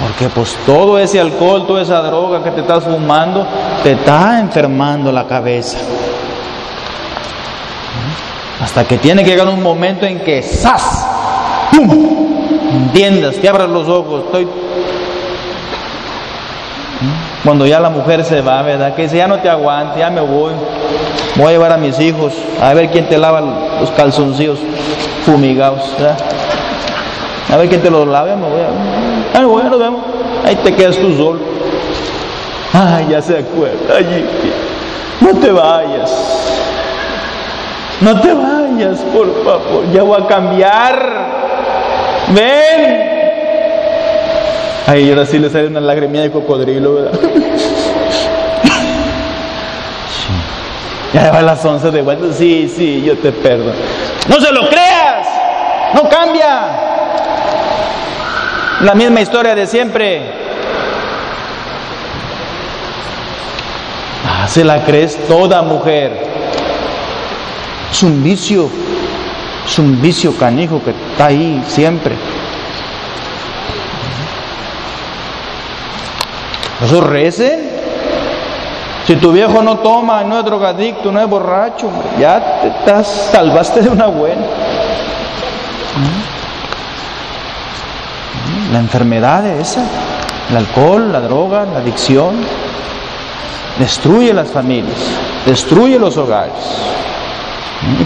Porque 0.00 0.28
pues 0.28 0.56
todo 0.66 0.98
ese 0.98 1.20
alcohol, 1.20 1.66
toda 1.66 1.82
esa 1.82 2.00
droga 2.02 2.42
que 2.42 2.50
te 2.50 2.62
estás 2.62 2.84
fumando, 2.84 3.46
te 3.82 3.92
está 3.92 4.40
enfermando 4.40 5.12
la 5.12 5.26
cabeza. 5.26 5.78
Hasta 8.60 8.84
que 8.84 8.98
tiene 8.98 9.24
que 9.24 9.30
llegar 9.30 9.48
un 9.48 9.62
momento 9.62 10.06
en 10.06 10.20
que 10.20 10.42
¡zas! 10.42 11.06
¡Pum! 11.72 12.39
Entiendas, 12.72 13.36
que 13.36 13.48
abras 13.48 13.68
los 13.68 13.88
ojos. 13.88 14.24
Estoy... 14.26 14.48
Cuando 17.44 17.66
ya 17.66 17.80
la 17.80 17.88
mujer 17.88 18.24
se 18.24 18.42
va, 18.42 18.60
¿verdad? 18.60 18.94
Que 18.94 19.02
dice, 19.02 19.16
ya 19.16 19.26
no 19.26 19.38
te 19.38 19.48
aguante, 19.48 20.00
ya 20.00 20.10
me 20.10 20.20
voy. 20.20 20.52
Voy 21.36 21.46
a 21.46 21.50
llevar 21.52 21.72
a 21.72 21.78
mis 21.78 21.98
hijos 21.98 22.34
a 22.60 22.74
ver 22.74 22.90
quién 22.90 23.08
te 23.08 23.16
lava 23.16 23.40
los 23.80 23.90
calzoncillos 23.92 24.58
fumigados. 25.24 25.80
A 27.50 27.56
ver 27.56 27.68
quién 27.68 27.80
te 27.80 27.90
los 27.90 28.06
lava, 28.06 28.36
me 28.36 28.48
voy 28.48 28.60
a... 28.60 29.38
Ay, 29.38 29.44
bueno, 29.46 29.78
vemos. 29.78 30.02
Ahí 30.44 30.56
te 30.56 30.74
quedas 30.74 30.96
tú 30.98 31.16
solo. 31.16 31.38
Ay, 32.74 33.06
ya 33.10 33.22
se 33.22 33.38
acuerda. 33.38 34.00
No 35.20 35.34
te 35.38 35.50
vayas. 35.50 36.12
No 38.02 38.20
te 38.20 38.34
vayas, 38.34 39.00
por 39.14 39.44
favor. 39.44 39.90
Ya 39.92 40.02
voy 40.02 40.20
a 40.22 40.26
cambiar. 40.26 41.39
Ven. 42.34 43.10
Ay, 44.86 45.08
ahora 45.10 45.26
sí 45.26 45.38
le 45.38 45.50
sale 45.50 45.68
una 45.68 45.80
lagrimilla 45.80 46.22
de 46.22 46.30
cocodrilo, 46.30 46.94
¿verdad? 46.94 47.20
Ya 51.12 51.30
a 51.30 51.42
las 51.42 51.64
11 51.64 51.90
de 51.90 52.02
vuelta. 52.02 52.32
Sí, 52.32 52.72
sí, 52.74 53.02
yo 53.04 53.16
te 53.18 53.32
perdono. 53.32 53.72
No 54.28 54.40
se 54.40 54.52
lo 54.52 54.68
creas. 54.68 55.26
No 55.94 56.08
cambia. 56.08 56.68
La 58.82 58.94
misma 58.94 59.20
historia 59.20 59.54
de 59.54 59.66
siempre. 59.66 60.22
Ah, 64.26 64.46
se 64.46 64.64
la 64.64 64.84
crees 64.84 65.18
toda 65.26 65.62
mujer. 65.62 66.12
Es 67.90 68.02
un 68.02 68.22
vicio. 68.22 68.70
Es 69.66 69.78
un 69.78 70.00
vicio 70.00 70.36
canijo 70.36 70.82
que 70.82 70.90
está 70.90 71.26
ahí 71.26 71.62
siempre. 71.66 72.16
Eso 76.84 77.00
recen. 77.00 77.80
Si 79.06 79.16
tu 79.16 79.32
viejo 79.32 79.62
no 79.62 79.78
toma, 79.78 80.22
no 80.22 80.38
es 80.38 80.44
drogadicto, 80.44 81.10
no 81.10 81.20
es 81.20 81.28
borracho, 81.28 81.90
ya 82.18 82.60
te 82.60 82.68
estás, 82.68 83.30
salvaste 83.32 83.82
de 83.82 83.88
una 83.88 84.06
buena. 84.06 84.42
La 88.72 88.78
enfermedad 88.78 89.44
esa, 89.46 89.84
el 90.50 90.56
alcohol, 90.56 91.10
la 91.10 91.20
droga, 91.20 91.64
la 91.64 91.80
adicción, 91.80 92.36
destruye 93.80 94.32
las 94.32 94.48
familias, 94.48 94.98
destruye 95.44 95.98
los 95.98 96.16
hogares. 96.16 96.54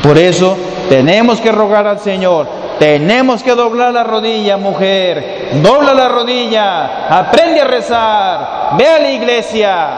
Por 0.02 0.18
eso 0.18 0.56
tenemos 0.88 1.40
que 1.40 1.50
rogar 1.50 1.86
al 1.86 1.98
Señor, 1.98 2.46
tenemos 2.78 3.42
que 3.42 3.52
doblar 3.52 3.92
la 3.92 4.04
rodilla, 4.04 4.56
mujer, 4.56 5.50
dobla 5.62 5.94
la 5.94 6.08
rodilla, 6.08 7.08
aprende 7.08 7.60
a 7.60 7.64
rezar, 7.64 8.70
ve 8.78 8.86
a 8.86 8.98
la 8.98 9.10
iglesia. 9.10 9.88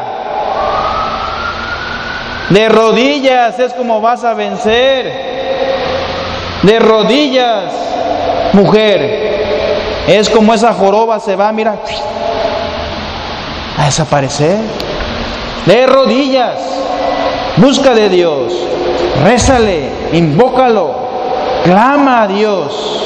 De 2.51 2.69
rodillas 2.69 3.59
es 3.59 3.73
como 3.75 4.01
vas 4.01 4.23
a 4.25 4.35
vencer. 4.35 5.37
De 6.63 6.79
rodillas, 6.79 7.65
mujer, 8.53 10.05
es 10.07 10.31
como 10.31 10.55
esa 10.55 10.73
joroba 10.73 11.21
se 11.21 11.37
va, 11.37 11.53
mira, 11.53 11.77
a 13.77 13.85
desaparecer. 13.85 14.57
De 15.67 15.87
rodillas, 15.87 16.55
busca 17.57 17.95
de 17.95 18.09
Dios, 18.09 18.53
rézale, 19.25 19.91
invócalo, 20.13 20.95
clama 21.65 22.23
a 22.23 22.29
Dios. 22.29 23.03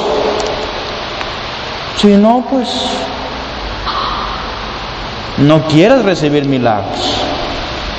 Si 1.97 2.07
no, 2.07 2.45
pues 2.49 2.67
no 5.37 5.67
quieras 5.67 6.03
recibir 6.03 6.45
milagros. 6.45 7.17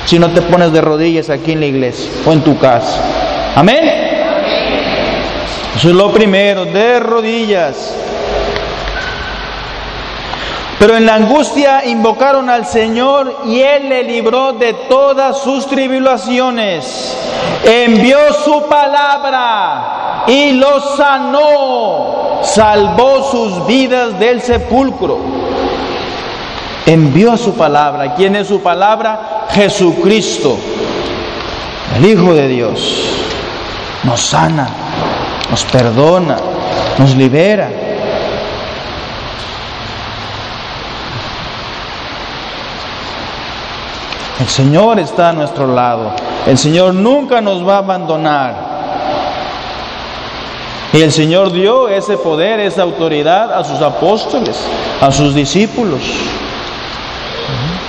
Si 0.05 0.19
no 0.19 0.29
te 0.29 0.41
pones 0.41 0.73
de 0.73 0.81
rodillas 0.81 1.29
aquí 1.29 1.53
en 1.53 1.61
la 1.61 1.65
iglesia 1.67 2.11
o 2.25 2.33
en 2.33 2.41
tu 2.41 2.57
casa. 2.57 3.01
Amén. 3.55 4.03
Eso 5.75 5.89
es 5.89 5.95
lo 5.95 6.11
primero, 6.11 6.65
de 6.65 6.99
rodillas. 6.99 7.95
Pero 10.83 10.97
en 10.97 11.05
la 11.05 11.15
angustia 11.15 11.85
invocaron 11.85 12.49
al 12.49 12.65
Señor 12.65 13.43
y 13.45 13.61
Él 13.61 13.87
le 13.87 14.03
libró 14.03 14.51
de 14.51 14.73
todas 14.73 15.37
sus 15.37 15.65
tribulaciones. 15.65 17.15
Envió 17.63 18.17
su 18.43 18.67
palabra 18.67 20.25
y 20.27 20.51
los 20.51 20.97
sanó. 20.97 22.41
Salvó 22.43 23.31
sus 23.31 23.65
vidas 23.65 24.19
del 24.19 24.41
sepulcro. 24.41 25.19
Envió 26.85 27.37
su 27.37 27.53
palabra. 27.53 28.13
¿Quién 28.15 28.35
es 28.35 28.49
su 28.49 28.59
palabra? 28.59 29.45
Jesucristo, 29.51 30.57
el 31.95 32.05
Hijo 32.07 32.33
de 32.33 32.49
Dios. 32.49 33.05
Nos 34.03 34.19
sana, 34.19 34.67
nos 35.49 35.63
perdona, 35.63 36.35
nos 36.97 37.15
libera. 37.15 37.69
El 44.43 44.49
Señor 44.49 44.99
está 44.99 45.29
a 45.29 45.33
nuestro 45.33 45.73
lado. 45.73 46.11
El 46.45 46.57
Señor 46.57 46.93
nunca 46.93 47.39
nos 47.39 47.65
va 47.65 47.75
a 47.75 47.77
abandonar. 47.77 48.53
Y 50.91 51.01
el 51.01 51.13
Señor 51.13 51.53
dio 51.53 51.87
ese 51.87 52.17
poder, 52.17 52.59
esa 52.59 52.81
autoridad 52.81 53.53
a 53.57 53.63
sus 53.63 53.81
apóstoles, 53.81 54.57
a 54.99 55.13
sus 55.13 55.33
discípulos. 55.33 56.01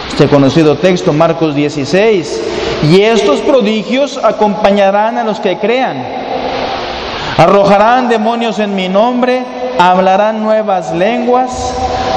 Este 0.09 0.29
conocido 0.29 0.77
texto, 0.77 1.13
Marcos 1.13 1.57
16. 1.57 2.43
Y 2.85 3.01
estos 3.01 3.41
prodigios 3.41 4.21
acompañarán 4.23 5.19
a 5.19 5.25
los 5.25 5.41
que 5.41 5.59
crean. 5.59 6.07
Arrojarán 7.37 8.09
demonios 8.09 8.61
en 8.61 8.77
mi 8.77 8.89
nombre, 8.89 9.45
hablarán 9.77 10.41
nuevas 10.41 10.93
lenguas, 10.93 11.75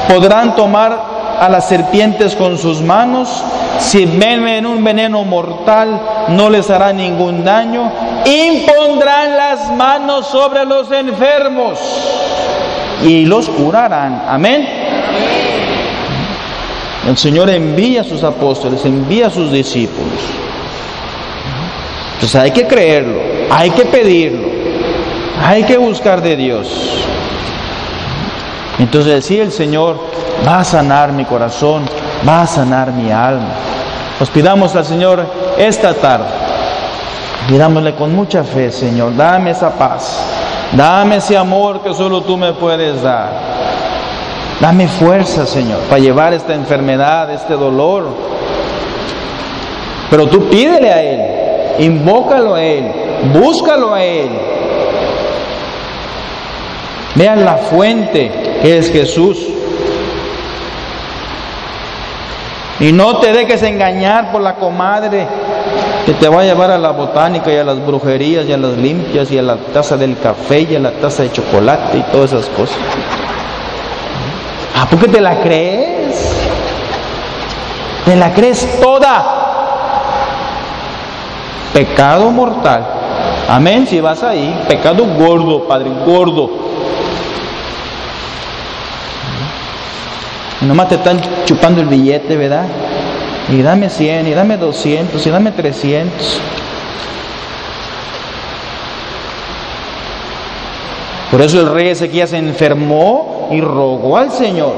podrán 0.08 0.56
tomar 0.56 0.96
a 1.40 1.50
las 1.50 1.68
serpientes 1.68 2.36
con 2.36 2.60
sus 2.60 2.82
manos, 2.82 3.44
si 3.80 4.06
beben 4.06 4.66
un 4.66 4.84
veneno 4.84 5.24
mortal 5.24 6.02
no 6.30 6.50
les 6.50 6.70
hará 6.70 6.92
ningún 6.94 7.44
daño, 7.44 7.92
impondrán 8.26 9.38
las 9.38 9.72
manos 9.72 10.28
sobre 10.28 10.66
los 10.66 10.92
enfermos 10.92 11.80
y 13.04 13.26
los 13.26 13.48
curarán. 13.50 14.24
Amén. 14.28 14.68
El 17.08 17.18
Señor 17.18 17.50
envía 17.50 18.02
a 18.02 18.04
sus 18.04 18.24
apóstoles, 18.24 18.84
envía 18.84 19.28
a 19.28 19.30
sus 19.30 19.52
discípulos. 19.52 20.20
Entonces 22.16 22.36
hay 22.42 22.52
que 22.52 22.68
creerlo, 22.68 23.22
hay 23.50 23.70
que 23.70 23.86
pedirlo, 23.86 24.48
hay 25.42 25.64
que 25.64 25.78
buscar 25.78 26.22
de 26.22 26.36
Dios. 26.36 26.68
Entonces 28.80 29.24
sí, 29.24 29.40
el 29.40 29.52
Señor 29.52 30.00
va 30.46 30.60
a 30.60 30.64
sanar 30.64 31.14
mi 31.14 31.26
corazón, 31.26 31.84
va 32.28 32.44
a 32.44 32.48
sanar 32.48 32.92
mi 32.94 33.12
alma. 33.12 33.50
Nos 34.20 34.30
pidamos 34.30 34.76
al 34.76 34.86
Señor 34.86 35.26
esta 35.58 35.94
tarde 35.94 36.48
Pidámosle 37.48 37.96
con 37.96 38.14
mucha 38.14 38.44
fe, 38.44 38.72
Señor, 38.72 39.16
dame 39.16 39.52
esa 39.52 39.72
paz, 39.78 40.22
dame 40.74 41.16
ese 41.16 41.38
amor 41.38 41.82
que 41.82 41.94
solo 41.94 42.22
tú 42.22 42.36
me 42.36 42.52
puedes 42.52 43.02
dar. 43.02 43.30
Dame 44.60 44.88
fuerza, 44.88 45.46
Señor, 45.46 45.80
para 45.82 46.02
llevar 46.02 46.34
esta 46.34 46.54
enfermedad, 46.54 47.32
este 47.32 47.54
dolor. 47.54 48.08
Pero 50.10 50.28
tú 50.28 50.50
pídele 50.50 50.92
a 50.92 51.02
Él, 51.02 51.86
invócalo 51.86 52.56
a 52.56 52.62
Él, 52.62 52.92
búscalo 53.34 53.94
a 53.94 54.04
Él. 54.04 54.30
Vean 57.16 57.46
la 57.46 57.56
fuente 57.58 58.30
que 58.62 58.78
es 58.78 58.92
Jesús. 58.92 59.38
Y 62.80 62.92
no 62.92 63.18
te 63.18 63.34
dejes 63.34 63.64
engañar 63.64 64.32
por 64.32 64.42
la 64.42 64.56
comadre 64.56 65.28
que 66.06 66.14
te 66.14 66.30
va 66.30 66.42
a 66.42 66.44
llevar 66.44 66.72
a 66.72 66.78
la 66.78 66.92
botánica 66.92 67.52
y 67.52 67.58
a 67.58 67.64
las 67.64 67.84
brujerías 67.86 68.46
y 68.46 68.54
a 68.54 68.58
las 68.58 68.78
limpias 68.78 69.32
y 69.32 69.38
a 69.38 69.42
la 69.42 69.58
taza 69.58 69.98
del 69.98 70.18
café 70.20 70.62
y 70.62 70.76
a 70.76 70.80
la 70.80 70.92
taza 70.92 71.24
de 71.24 71.32
chocolate 71.32 71.98
y 71.98 72.02
todas 72.12 72.34
esas 72.34 72.46
cosas. 72.48 72.78
¿por 74.90 75.00
qué 75.00 75.08
te 75.08 75.22
la 75.22 75.42
crees? 75.42 76.16
Te 78.06 78.16
la 78.16 78.34
crees 78.34 78.80
toda. 78.80 79.26
Pecado 81.74 82.32
mortal. 82.32 82.86
Amén, 83.50 83.86
si 83.88 84.00
vas 84.00 84.24
ahí. 84.24 84.64
Pecado 84.70 85.06
gordo, 85.18 85.68
Padre, 85.68 85.90
gordo. 86.06 86.67
Nomás 90.62 90.90
te 90.90 90.96
están 90.96 91.22
chupando 91.46 91.82
el 91.82 91.88
billete, 91.88 92.36
¿verdad? 92.36 92.66
Y 93.50 93.62
dame 93.62 93.90
100, 93.90 94.28
y 94.28 94.32
dame 94.32 94.58
200, 94.58 95.26
y 95.26 95.30
dame 95.30 95.52
300. 95.52 96.42
Por 101.30 101.42
eso 101.42 101.60
el 101.60 101.70
rey 101.70 101.90
Ezequías 101.90 102.32
se 102.32 102.38
enfermó 102.38 103.50
y 103.52 103.62
rogó 103.62 104.18
al 104.18 104.32
Señor. 104.32 104.74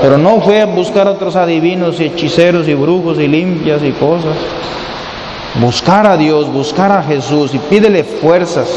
Pero 0.00 0.18
no 0.18 0.40
fue 0.40 0.60
a 0.60 0.66
buscar 0.66 1.08
a 1.08 1.12
otros 1.12 1.34
adivinos 1.34 1.98
y 2.00 2.04
hechiceros 2.04 2.68
y 2.68 2.74
brujos 2.74 3.18
y 3.18 3.26
limpias 3.26 3.82
y 3.82 3.90
cosas. 3.92 4.36
Buscar 5.60 6.06
a 6.06 6.16
Dios, 6.16 6.52
buscar 6.52 6.92
a 6.92 7.02
Jesús 7.02 7.54
y 7.54 7.58
pídele 7.58 8.04
fuerzas. 8.04 8.68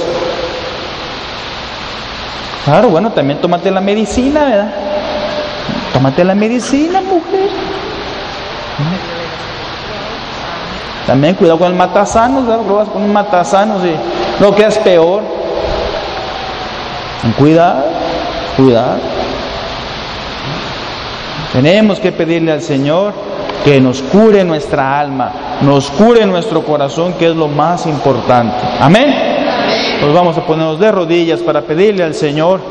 Claro, 2.66 2.90
bueno, 2.90 3.12
también 3.12 3.40
tómate 3.40 3.72
la 3.72 3.82
medicina, 3.82 4.46
¿verdad? 4.46 4.87
Tómate 5.98 6.24
la 6.24 6.36
medicina, 6.36 7.02
mujer. 7.02 7.50
También 11.08 11.34
cuidado 11.34 11.58
con 11.58 11.70
el 11.70 11.74
matasanos, 11.74 12.46
¿verdad? 12.46 12.86
con 12.94 13.02
un 13.02 13.12
matasanos 13.12 13.84
y 13.84 13.96
no 14.40 14.54
quedas 14.54 14.78
peor. 14.78 15.24
Cuidado, 17.40 17.84
cuidado. 18.56 18.98
Tenemos 21.52 22.00
que 22.00 22.12
pedirle 22.12 22.52
al 22.52 22.62
Señor 22.62 23.14
que 23.66 23.82
nos 23.82 24.04
cure 24.04 24.44
nuestra 24.44 25.00
alma, 25.00 25.32
nos 25.62 25.90
cure 25.90 26.28
nuestro 26.28 26.64
corazón, 26.64 27.14
que 27.14 27.32
es 27.32 27.36
lo 27.36 27.48
más 27.48 27.88
importante. 27.88 28.56
Amén. 28.80 29.16
Pues 30.00 30.14
vamos 30.14 30.38
a 30.38 30.46
ponernos 30.46 30.80
de 30.80 30.92
rodillas 30.92 31.40
para 31.40 31.64
pedirle 31.64 32.04
al 32.04 32.14
Señor, 32.14 32.62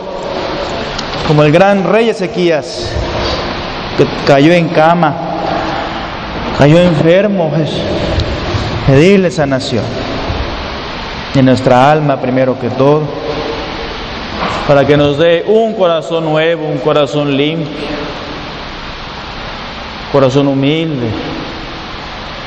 como 1.27 1.43
el 1.43 1.51
gran 1.51 1.83
rey 1.83 2.09
Ezequías, 2.09 2.93
cayó 4.27 4.53
en 4.53 4.69
cama, 4.69 5.15
cayó 6.59 6.79
enfermo, 6.79 7.51
pedirle 8.87 9.31
sanación 9.31 9.85
en 11.35 11.45
nuestra 11.45 11.91
alma 11.91 12.17
primero 12.19 12.59
que 12.59 12.71
todo, 12.71 13.03
para 14.67 14.87
que 14.87 14.97
nos 14.97 15.19
dé 15.19 15.45
un 15.47 15.75
corazón 15.75 16.25
nuevo, 16.25 16.67
un 16.67 16.79
corazón 16.79 17.37
limpio, 17.37 17.69
corazón 20.13 20.49
humilde, 20.49 21.09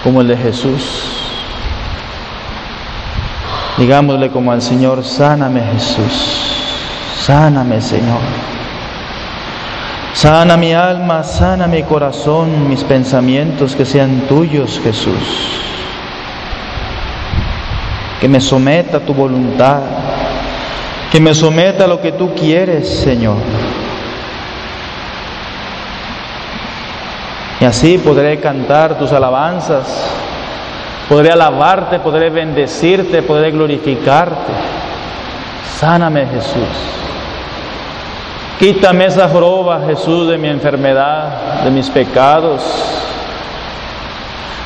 como 0.04 0.22
el 0.22 0.28
de 0.28 0.38
Jesús. 0.38 1.16
Digámosle 3.78 4.30
como 4.30 4.52
al 4.52 4.62
Señor, 4.62 5.06
sáname 5.06 5.62
Jesús, 5.62 6.52
sáname 7.22 7.80
Señor. 7.80 8.20
Sana 10.20 10.58
mi 10.58 10.74
alma, 10.74 11.24
sana 11.24 11.66
mi 11.66 11.84
corazón, 11.84 12.68
mis 12.68 12.84
pensamientos 12.84 13.74
que 13.74 13.86
sean 13.86 14.28
tuyos, 14.28 14.78
Jesús. 14.84 15.16
Que 18.20 18.28
me 18.28 18.42
someta 18.42 18.98
a 18.98 19.00
tu 19.00 19.14
voluntad, 19.14 19.80
que 21.10 21.22
me 21.22 21.34
someta 21.34 21.86
a 21.86 21.88
lo 21.88 22.02
que 22.02 22.12
tú 22.12 22.36
quieres, 22.36 22.90
Señor. 22.90 23.38
Y 27.62 27.64
así 27.64 27.98
podré 27.98 28.42
cantar 28.42 28.98
tus 28.98 29.14
alabanzas, 29.14 29.88
podré 31.08 31.32
alabarte, 31.32 31.98
podré 32.00 32.30
bendecirte, 32.30 33.22
podré 33.22 33.52
glorificarte. 33.52 34.52
Sáname, 35.78 36.26
Jesús. 36.26 37.09
Quítame 38.60 39.06
esa 39.06 39.30
joroba, 39.30 39.80
Jesús, 39.88 40.28
de 40.28 40.38
mi 40.38 40.50
enfermedad, 40.50 41.64
de 41.64 41.72
mis 41.72 41.90
pecados, 41.90 42.62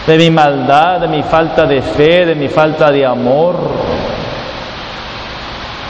de 0.07 0.17
mi 0.17 0.31
maldad, 0.31 1.01
de 1.01 1.07
mi 1.07 1.21
falta 1.21 1.67
de 1.67 1.79
fe, 1.83 2.25
de 2.25 2.33
mi 2.33 2.49
falta 2.49 2.89
de 2.89 3.05
amor. 3.05 3.55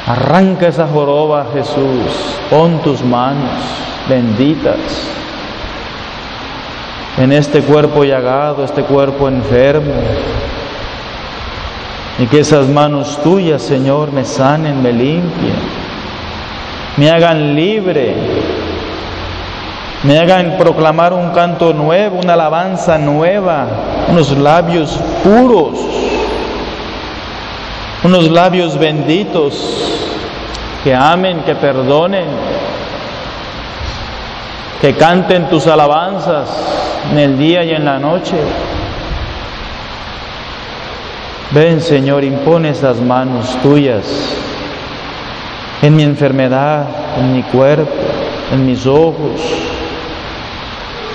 Arranca 0.05 0.67
esa 0.67 0.85
joroba, 0.85 1.45
Jesús. 1.53 2.41
Pon 2.49 2.79
tus 2.79 3.01
manos 3.05 3.61
benditas 4.09 4.75
en 7.17 7.31
este 7.31 7.61
cuerpo 7.61 8.03
llagado, 8.03 8.65
este 8.65 8.83
cuerpo 8.83 9.29
enfermo. 9.29 9.93
Y 12.19 12.27
que 12.27 12.41
esas 12.41 12.67
manos 12.67 13.17
tuyas, 13.23 13.61
Señor, 13.61 14.11
me 14.11 14.25
sanen, 14.25 14.83
me 14.83 14.91
limpien 14.91 15.82
me 16.97 17.09
hagan 17.09 17.55
libre, 17.55 18.13
me 20.03 20.19
hagan 20.19 20.57
proclamar 20.57 21.13
un 21.13 21.31
canto 21.31 21.73
nuevo, 21.73 22.19
una 22.19 22.33
alabanza 22.33 22.97
nueva, 22.97 23.67
unos 24.09 24.37
labios 24.37 24.99
puros, 25.23 25.79
unos 28.03 28.29
labios 28.29 28.77
benditos, 28.77 29.89
que 30.83 30.93
amen, 30.93 31.41
que 31.45 31.55
perdonen, 31.55 32.27
que 34.81 34.93
canten 34.95 35.49
tus 35.49 35.65
alabanzas 35.65 36.49
en 37.11 37.17
el 37.17 37.37
día 37.39 37.63
y 37.63 37.71
en 37.71 37.85
la 37.85 37.97
noche. 37.97 38.35
Ven 41.51 41.81
Señor, 41.81 42.23
impone 42.23 42.69
esas 42.69 42.99
manos 42.99 43.57
tuyas 43.61 44.03
en 45.83 45.97
mi 45.97 46.03
enfermedad, 46.03 46.85
en 47.19 47.35
mi 47.35 47.43
cuerpo, 47.43 47.91
en 48.53 48.65
mis 48.65 48.85
ojos, 48.85 49.41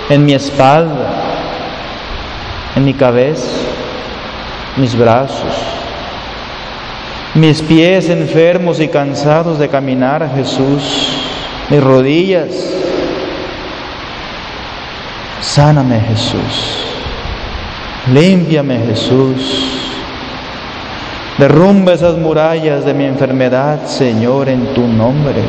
en 0.09 0.23
mi 0.23 0.33
espalda, 0.33 1.09
en 2.75 2.85
mi 2.85 2.93
cabeza, 2.93 3.47
mis 4.77 4.95
brazos, 4.95 5.55
mis 7.33 7.63
pies 7.63 8.09
enfermos 8.09 8.79
y 8.79 8.87
cansados 8.87 9.57
de 9.57 9.67
caminar 9.69 10.29
Jesús, 10.35 11.17
mis 11.71 11.83
rodillas. 11.83 12.75
Sáname 15.41 15.99
Jesús, 16.01 16.85
límpiame 18.13 18.77
Jesús. 18.85 19.88
Derrumba 21.39 21.93
esas 21.93 22.17
murallas 22.17 22.83
de 22.83 22.93
mi 22.93 23.05
enfermedad, 23.05 23.85
Señor, 23.85 24.49
en 24.49 24.73
tu 24.73 24.85
nombre. 24.85 25.41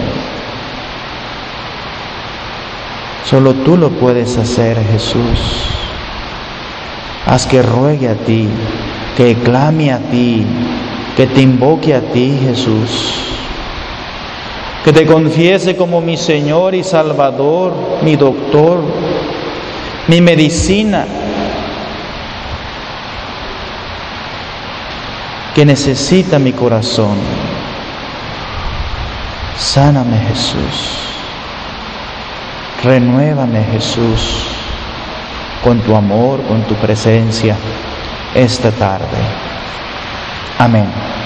Solo 3.24 3.54
tú 3.54 3.76
lo 3.76 3.90
puedes 3.90 4.38
hacer, 4.38 4.78
Jesús. 4.92 5.66
Haz 7.26 7.44
que 7.44 7.60
ruegue 7.60 8.08
a 8.08 8.14
ti, 8.14 8.48
que 9.16 9.34
clame 9.34 9.92
a 9.92 9.98
ti, 9.98 10.46
que 11.16 11.26
te 11.26 11.40
invoque 11.40 11.92
a 11.92 12.00
ti, 12.00 12.38
Jesús. 12.40 13.24
Que 14.84 14.92
te 14.92 15.04
confiese 15.06 15.74
como 15.74 16.00
mi 16.00 16.16
Señor 16.16 16.76
y 16.76 16.84
Salvador, 16.84 17.74
mi 18.04 18.14
doctor, 18.14 18.78
mi 20.06 20.20
medicina, 20.20 21.04
que 25.55 25.64
necesita 25.64 26.38
mi 26.38 26.53
corazón. 26.53 27.16
Sáname 29.59 30.18
Jesús. 30.28 30.98
Renuévame 32.82 33.62
Jesús 33.64 34.46
con 35.62 35.80
tu 35.80 35.94
amor, 35.94 36.42
con 36.44 36.62
tu 36.62 36.74
presencia 36.76 37.57
esta 38.34 38.70
tarde. 38.70 39.18
Amén. 40.59 41.19